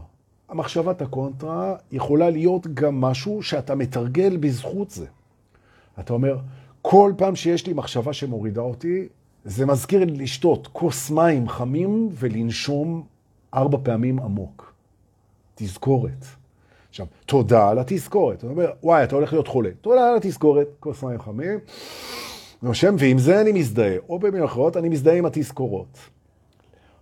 [0.50, 5.06] המחשבת הקונטרה יכולה להיות גם משהו שאתה מתרגל בזכות זה.
[6.00, 6.38] אתה אומר,
[6.82, 9.08] כל פעם שיש לי מחשבה שמורידה אותי,
[9.46, 13.04] זה מזכיר לי לשתות כוס מים חמים ולנשום
[13.54, 14.74] ארבע פעמים עמוק.
[15.56, 16.26] תזכורת.
[16.94, 18.38] עכשיו, תודה על התזכורת.
[18.38, 19.70] אתה אומר, וואי, אתה הולך להיות חולה.
[19.82, 21.60] תודה על התזכורת, כוס מים חמים.
[22.64, 23.96] נושם, ועם זה אני מזדהה.
[24.10, 25.98] או במילים אחרות, אני מזדהה עם התזכורות.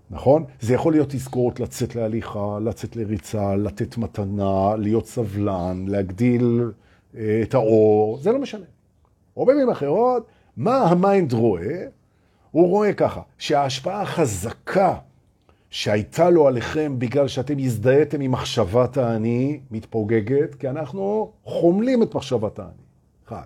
[0.09, 0.43] נכון?
[0.61, 6.71] זה יכול להיות תזכורת לצאת להליכה, לצאת לריצה, לתת מתנה, להיות סבלן, להגדיל
[7.17, 8.65] אה, את האור, זה לא משנה.
[9.37, 10.25] או במילים אחרות,
[10.57, 11.85] מה המיינד רואה?
[12.51, 14.95] הוא רואה ככה, שההשפעה החזקה
[15.71, 22.59] שהייתה לו עליכם בגלל שאתם הזדהיתם עם מחשבת האני מתפוגגת, כי אנחנו חומלים את מחשבת
[22.59, 22.71] האני.
[23.27, 23.45] אחד.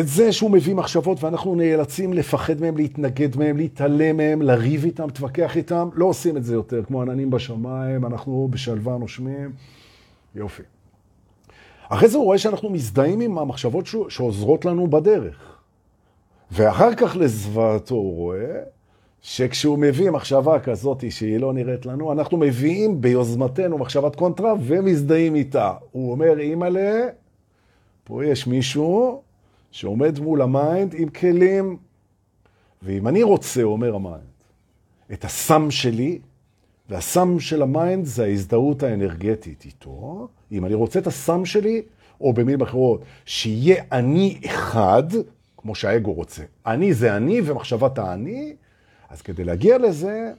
[0.00, 5.10] את זה שהוא מביא מחשבות ואנחנו נאלצים לפחד מהם, להתנגד מהם, להתעלם מהם, לריב איתם,
[5.10, 6.82] להתווכח איתם, לא עושים את זה יותר.
[6.84, 9.52] כמו עננים בשמיים, אנחנו בשלווה נושמים.
[10.34, 10.62] יופי.
[11.88, 15.58] אחרי זה הוא רואה שאנחנו מזדהים עם המחשבות שעוזרות לנו בדרך.
[16.50, 18.60] ואחר כך לזוועתו הוא רואה
[19.28, 25.72] שכשהוא מביא מחשבה כזאת שהיא לא נראית לנו, אנחנו מביאים ביוזמתנו מחשבת קונטרה ומזדהים איתה.
[25.92, 27.08] הוא אומר, אימא'לה,
[28.04, 29.22] פה יש מישהו
[29.70, 31.76] שעומד מול המיינד עם כלים,
[32.82, 34.36] ואם אני רוצה, אומר המיינד,
[35.12, 36.18] את הסם שלי,
[36.88, 41.82] והסם של המיינד זה ההזדהות האנרגטית איתו, אם אני רוצה את הסם שלי,
[42.20, 45.04] או במילים אחרות, שיהיה אני אחד,
[45.56, 46.42] כמו שהאגו רוצה.
[46.66, 48.54] אני זה אני ומחשבת האני,
[49.08, 50.32] אז כדי להגיע לזה,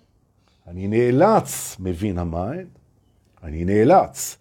[0.67, 2.67] אני נאלץ, מבין המיינד,
[3.43, 4.37] אני נאלץ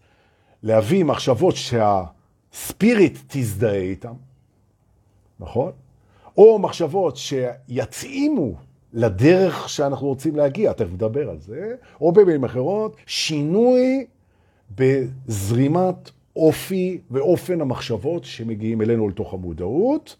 [0.62, 4.14] להביא מחשבות שה spirit תזדהה איתם,
[5.40, 5.72] נכון?
[6.36, 8.54] או מחשבות שיתאימו
[8.92, 14.06] לדרך שאנחנו רוצים להגיע, תכף נדבר על זה, או במילים אחרות, שינוי
[14.76, 20.16] בזרימת אופי ואופן המחשבות שמגיעים אלינו לתוך המודעות,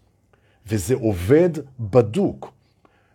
[0.67, 2.56] וזה עובד בדוק.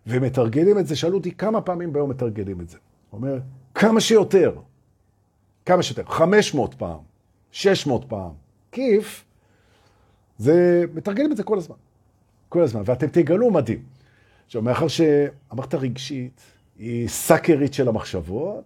[0.07, 2.77] ומתרגלים את זה, שאלו אותי כמה פעמים ביום מתרגלים את זה.
[3.13, 3.39] אומר,
[3.75, 4.55] כמה שיותר,
[5.65, 6.99] כמה שיותר, 500 פעם,
[7.51, 8.31] 600 פעם.
[8.71, 9.23] כיף,
[10.37, 11.75] זה, מתרגלים את זה כל הזמן.
[12.49, 13.83] כל הזמן, ואתם תגלו מדהים.
[14.45, 16.41] עכשיו, מאחר שהמערכת הרגשית
[16.79, 18.63] היא סאקרית של המחשבות,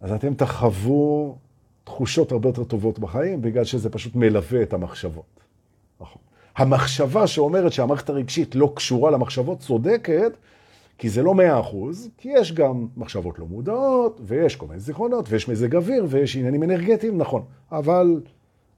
[0.00, 1.36] אז אתם תחוו
[1.84, 5.39] תחושות הרבה יותר טובות בחיים, בגלל שזה פשוט מלווה את המחשבות.
[6.56, 10.32] המחשבה שאומרת שהמערכת הרגשית לא קשורה למחשבות צודקת,
[10.98, 15.26] כי זה לא מאה אחוז, כי יש גם מחשבות לא מודעות, ויש כל מיני זיכרונות,
[15.28, 17.44] ויש מזג אוויר, ויש עניינים אנרגטיים, נכון.
[17.72, 18.20] אבל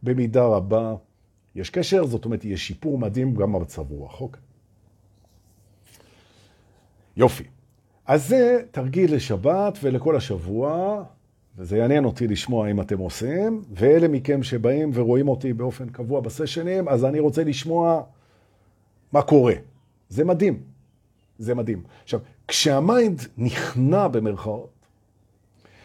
[0.02, 0.94] במידה רבה
[1.54, 4.20] יש קשר, זאת אומרת, יש שיפור מדהים גם במצב רוח.
[4.20, 4.40] אוקיי.
[7.16, 7.44] יופי.
[8.06, 11.02] אז זה תרגיל לשבת ולכל השבוע,
[11.58, 16.88] וזה יעניין אותי לשמוע אם אתם עושים, ואלה מכם שבאים ורואים אותי באופן קבוע בסשנים,
[16.88, 18.02] אז אני רוצה לשמוע
[19.12, 19.54] מה קורה.
[20.08, 20.62] זה מדהים.
[21.38, 21.82] זה מדהים.
[22.02, 24.70] עכשיו, כשהמיינד נכנע במרכאות,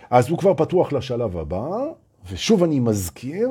[0.09, 1.67] אז הוא כבר פתוח לשלב הבא,
[2.31, 3.49] ושוב אני מזכיר,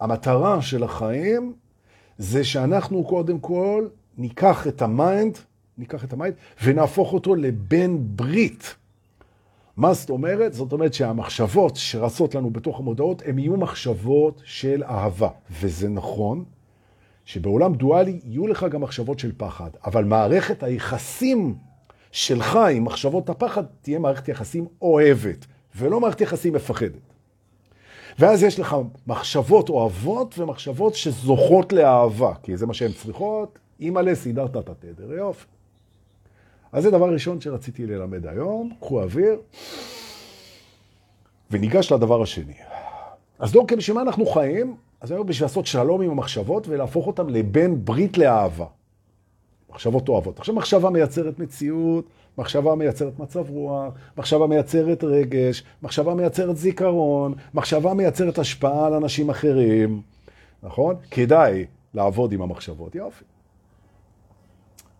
[0.00, 1.52] המטרה של החיים
[2.18, 5.38] זה שאנחנו קודם כל ניקח את המיינד,
[5.78, 8.76] ניקח את המיינד ונהפוך אותו לבן ברית.
[9.78, 10.54] מה זאת אומרת?
[10.54, 15.28] זאת אומרת שהמחשבות שרצות לנו בתוך המודעות, הן יהיו מחשבות של אהבה.
[15.60, 16.44] וזה נכון
[17.24, 21.54] שבעולם דואלי יהיו לך גם מחשבות של פחד, אבל מערכת היחסים
[22.12, 27.14] שלך עם מחשבות הפחד תהיה מערכת יחסים אוהבת, ולא מערכת יחסים מפחדת.
[28.18, 33.58] ואז יש לך מחשבות אוהבות ומחשבות שזוכות לאהבה, כי זה מה שהן צריכות.
[33.80, 35.57] אימא'לה, סידרת את התדר, יופי.
[36.72, 39.36] אז זה דבר ראשון שרציתי ללמד היום, קחו אוויר,
[41.50, 42.52] וניגש לדבר השני.
[43.38, 44.76] אז לא, בשביל מה אנחנו חיים?
[45.00, 48.66] אז היום בשביל לעשות שלום עם המחשבות ולהפוך אותם לבין ברית לאהבה.
[49.70, 50.38] מחשבות אוהבות.
[50.38, 52.04] עכשיו מחשבה מייצרת מציאות,
[52.38, 59.30] מחשבה מייצרת מצב רוח, מחשבה מייצרת רגש, מחשבה מייצרת זיכרון, מחשבה מייצרת השפעה על אנשים
[59.30, 60.02] אחרים,
[60.62, 60.94] נכון?
[61.10, 63.24] כדאי לעבוד עם המחשבות, יופי.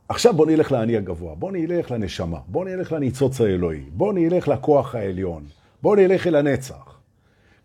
[0.08, 4.94] עכשיו בוא נלך לאני הגבוה, בוא נלך לנשמה, בוא נלך לניצוץ האלוהי, בוא נלך לכוח
[4.94, 5.44] העליון,
[5.82, 7.00] בוא נלך אל הנצח.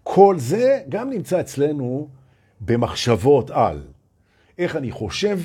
[0.04, 2.08] כל זה גם נמצא אצלנו
[2.62, 3.82] במחשבות על.
[4.58, 5.40] איך אני חושב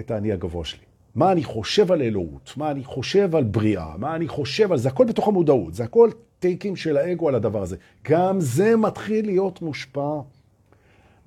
[0.00, 0.84] את האני הגבוה שלי.
[1.14, 4.88] מה אני חושב על אלוהות, מה אני חושב על בריאה, מה אני חושב על זה,
[4.88, 7.76] הכל בתוך המודעות, זה הכל takes של האגו על הדבר הזה.
[8.08, 10.20] גם זה מתחיל להיות מושפע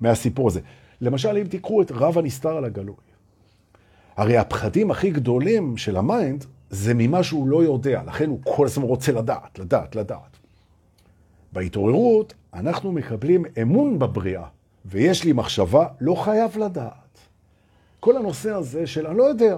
[0.00, 0.60] מהסיפור הזה.
[1.00, 3.05] למשל, אם תיקחו את רב הנסתר על הגלוי.
[4.16, 8.84] הרי הפחדים הכי גדולים של המיינד זה ממה שהוא לא יודע, לכן הוא כל הזמן
[8.84, 10.36] רוצה לדעת, לדעת, לדעת.
[11.52, 14.44] בהתעוררות אנחנו מקבלים אמון בבריאה,
[14.84, 17.18] ויש לי מחשבה, לא חייב לדעת.
[18.00, 19.56] כל הנושא הזה של אני לא יודע,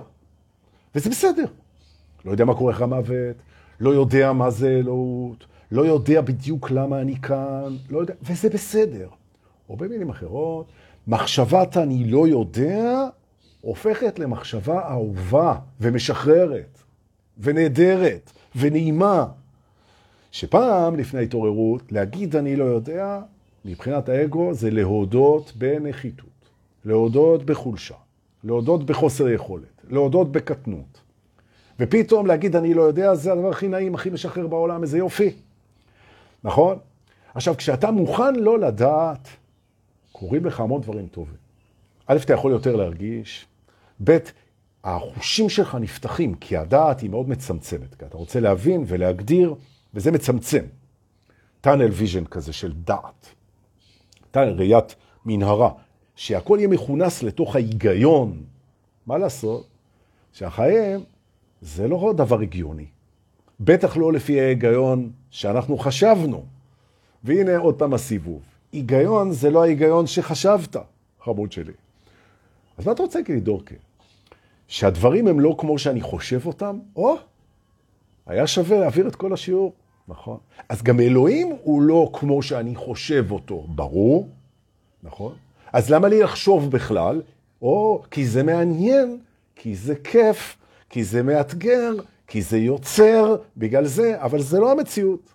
[0.94, 1.44] וזה בסדר.
[2.24, 3.36] לא יודע מה קורה אחרי המוות,
[3.80, 9.08] לא יודע מה זה אלוהות, לא יודע בדיוק למה אני כאן, לא יודע, וזה בסדר.
[9.68, 10.66] או במילים אחרות,
[11.08, 13.08] מחשבת אני לא יודע
[13.60, 16.78] הופכת למחשבה אהובה ומשחררת
[17.38, 19.26] ונהדרת ונעימה.
[20.32, 23.20] שפעם לפני ההתעוררות, להגיד אני לא יודע,
[23.64, 26.48] מבחינת האגו זה להודות בנחיתות,
[26.84, 27.94] להודות בחולשה,
[28.44, 31.00] להודות בחוסר יכולת, להודות בקטנות.
[31.80, 35.30] ופתאום להגיד אני לא יודע, זה הדבר הכי נעים, הכי משחרר בעולם, איזה יופי.
[36.44, 36.78] נכון?
[37.34, 39.28] עכשיו, כשאתה מוכן לא לדעת,
[40.12, 41.34] קורים לך המון דברים טובים.
[42.06, 43.46] א', אתה יכול יותר להרגיש,
[44.04, 44.18] ב',
[44.84, 49.54] החושים שלך נפתחים, כי הדעת היא מאוד מצמצמת, כי אתה רוצה להבין ולהגדיר,
[49.94, 50.64] וזה מצמצם.
[51.60, 53.34] tunnel vision כזה של דעת.
[54.30, 55.70] tunnel ראיית מנהרה,
[56.16, 58.44] שהכל יהיה מכונס לתוך ההיגיון.
[59.06, 59.66] מה לעשות?
[60.32, 61.04] שהחיים
[61.60, 62.86] זה לא דבר הגיוני.
[63.60, 66.44] בטח לא לפי ההיגיון שאנחנו חשבנו.
[67.24, 68.42] והנה עוד פעם הסיבוב.
[68.72, 70.76] היגיון זה לא ההיגיון שחשבת,
[71.24, 71.72] חמוד שלי.
[72.78, 73.74] אז מה אתה רוצה להגיד לי, דורקה?
[74.68, 76.78] שהדברים הם לא כמו שאני חושב אותם?
[76.96, 77.16] או,
[78.26, 79.72] היה שווה להעביר את כל השיעור.
[80.08, 80.36] נכון.
[80.68, 84.28] אז גם אלוהים הוא לא כמו שאני חושב אותו, ברור,
[85.02, 85.34] נכון?
[85.72, 87.22] אז למה לי לחשוב בכלל?
[87.62, 89.18] או, כי זה מעניין,
[89.56, 90.56] כי זה כיף,
[90.90, 91.92] כי זה מאתגר,
[92.26, 95.34] כי זה יוצר, בגלל זה, אבל זה לא המציאות.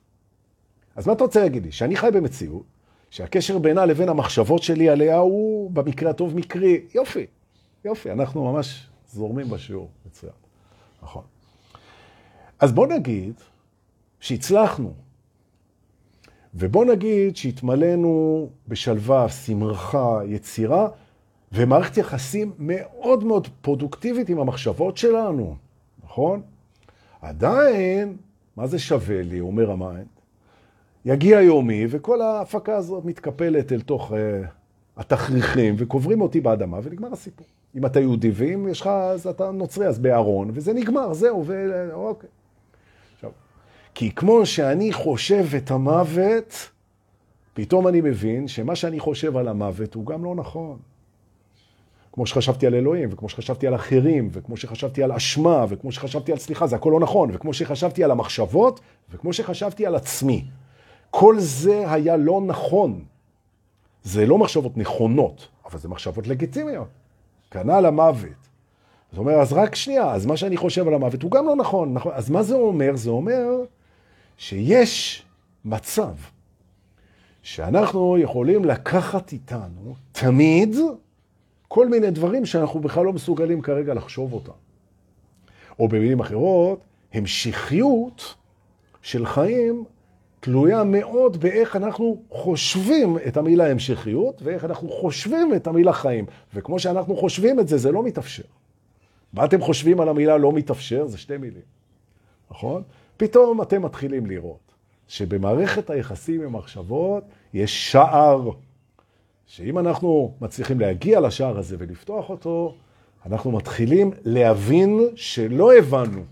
[0.95, 1.71] אז מה אתה רוצה להגיד לי?
[1.71, 2.63] שאני חי במציאות,
[3.09, 6.81] שהקשר בינה לבין המחשבות שלי עליה הוא במקרה הטוב מקרי.
[6.95, 7.25] יופי,
[7.85, 10.33] יופי, אנחנו ממש זורמים בשיעור, מצוין.
[11.03, 11.23] נכון.
[12.59, 13.33] אז בוא נגיד
[14.19, 14.93] שהצלחנו,
[16.55, 20.87] ובוא נגיד שהתמלאנו בשלווה, שמחה, יצירה,
[21.51, 25.55] ומערכת יחסים מאוד מאוד פרודוקטיבית עם המחשבות שלנו,
[26.03, 26.41] נכון?
[27.21, 28.17] עדיין,
[28.57, 30.07] מה זה שווה לי, אומר המיינד?
[31.05, 34.15] יגיע יומי, וכל ההפקה הזאת מתקפלת אל תוך אה,
[34.97, 37.47] התכריכים, וקוברים אותי באדמה, ונגמר הסיפור.
[37.75, 42.29] אם אתה יהודי, ואם יש לך, אז אתה נוצרי, אז בארון, וזה נגמר, זהו, ואוקיי.
[43.15, 43.31] עכשיו,
[43.93, 46.69] כי כמו שאני חושב את המוות,
[47.53, 50.77] פתאום אני מבין שמה שאני חושב על המוות הוא גם לא נכון.
[52.11, 56.37] כמו שחשבתי על אלוהים, וכמו שחשבתי על אחרים, וכמו שחשבתי על אשמה, וכמו שחשבתי על
[56.37, 58.79] סליחה, זה הכל לא נכון, וכמו שחשבתי על המחשבות,
[59.11, 60.45] וכמו שחשבתי על עצמי.
[61.09, 63.03] כל זה היה לא נכון.
[64.03, 66.87] זה לא מחשבות נכונות, אבל זה מחשבות לגיטימיות.
[67.53, 68.43] כנ"ל המוות.
[69.11, 71.93] זאת אומרת, אז רק שנייה, אז מה שאני חושב על המוות הוא גם לא נכון.
[71.93, 72.11] נכון.
[72.15, 72.95] אז מה זה אומר?
[72.95, 73.47] זה אומר
[74.37, 75.25] שיש
[75.65, 76.13] מצב
[77.41, 80.75] שאנחנו יכולים לקחת איתנו תמיד
[81.67, 84.51] כל מיני דברים שאנחנו בכלל לא מסוגלים כרגע לחשוב אותם.
[85.79, 86.79] או במילים אחרות,
[87.13, 88.35] המשכיות
[89.01, 89.83] של חיים
[90.43, 96.25] תלויה מאוד באיך אנחנו חושבים את המילה המשכיות, ואיך אנחנו חושבים את המילה חיים.
[96.53, 98.43] וכמו שאנחנו חושבים את זה, זה לא מתאפשר.
[99.33, 101.07] מה אתם חושבים על המילה לא מתאפשר?
[101.07, 101.61] זה שתי מילים,
[102.51, 102.83] נכון?
[103.17, 104.73] פתאום אתם מתחילים לראות
[105.07, 107.23] שבמערכת היחסים עם מחשבות
[107.53, 108.49] יש שער,
[109.45, 112.75] שאם אנחנו מצליחים להגיע לשער הזה ולפתוח אותו,
[113.25, 116.23] אנחנו מתחילים להבין שלא הבנו,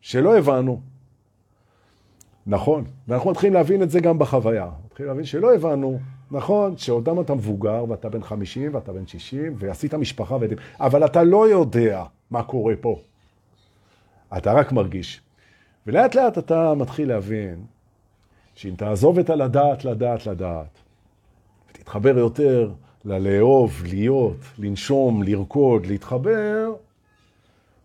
[0.00, 0.91] שלא הבנו.
[2.46, 4.68] נכון, ואנחנו מתחילים להבין את זה גם בחוויה.
[4.86, 5.98] מתחילים להבין שלא הבנו,
[6.30, 11.22] נכון, שעודם אתה מבוגר ואתה בן 50 ואתה בן 60 ועשית משפחה ועדים, אבל אתה
[11.24, 13.00] לא יודע מה קורה פה.
[14.36, 15.20] אתה רק מרגיש.
[15.86, 17.64] ולאט לאט אתה מתחיל להבין
[18.54, 20.78] שאם תעזוב את הלדעת, לדעת, לדעת,
[21.70, 22.70] ותתחבר יותר
[23.04, 26.72] ללאהוב, להיות, לנשום, לרקוד, להתחבר,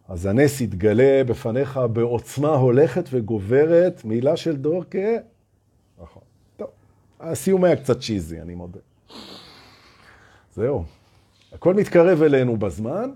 [0.07, 5.07] אז הנס יתגלה בפניך בעוצמה הולכת וגוברת, מילה של דורקה.
[6.01, 6.21] נכון.
[6.57, 6.67] טוב,
[7.19, 8.79] הסיום היה קצת צ'יזי, אני מודה.
[10.55, 10.83] זהו.
[11.53, 13.09] הכל מתקרב אלינו בזמן,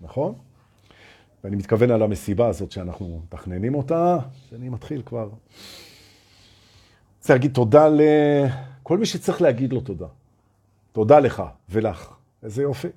[0.00, 0.34] נכון?
[1.44, 4.18] ואני מתכוון על המסיבה הזאת שאנחנו מתכננים אותה,
[4.50, 5.28] שאני מתחיל כבר.
[7.18, 10.06] רוצה להגיד תודה לכל מי שצריך להגיד לו תודה.
[10.92, 12.12] תודה לך ולך.
[12.42, 12.88] איזה יופי.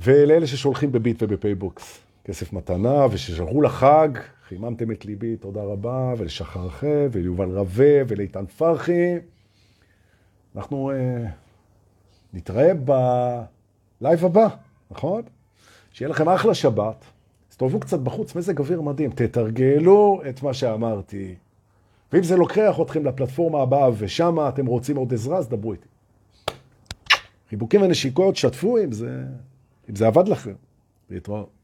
[0.00, 4.08] ולאלה ששולחים בביט ובפייבוקס כסף מתנה, וששלחו לחג,
[4.48, 9.14] חיממתם את ליבי, תודה רבה, ולשחר חב, וליובל רווה, ולאיתן פרחי.
[10.56, 11.26] אנחנו אה,
[12.32, 14.48] נתראה בלייב הבא,
[14.90, 15.22] נכון?
[15.92, 17.04] שיהיה לכם אחלה שבת.
[17.48, 19.10] תסתובבו קצת בחוץ, מזג אוויר מדהים.
[19.10, 21.34] תתרגלו את מה שאמרתי.
[22.12, 25.88] ואם זה לוקח אתכם לפלטפורמה הבאה, ושם אתם רוצים עוד עזרה, אז דברו איתי.
[27.50, 29.24] חיבוקים ונשיקות, שתפו אם זה...
[29.92, 30.54] אם זה עבד לכם,
[31.10, 31.61] להתראות.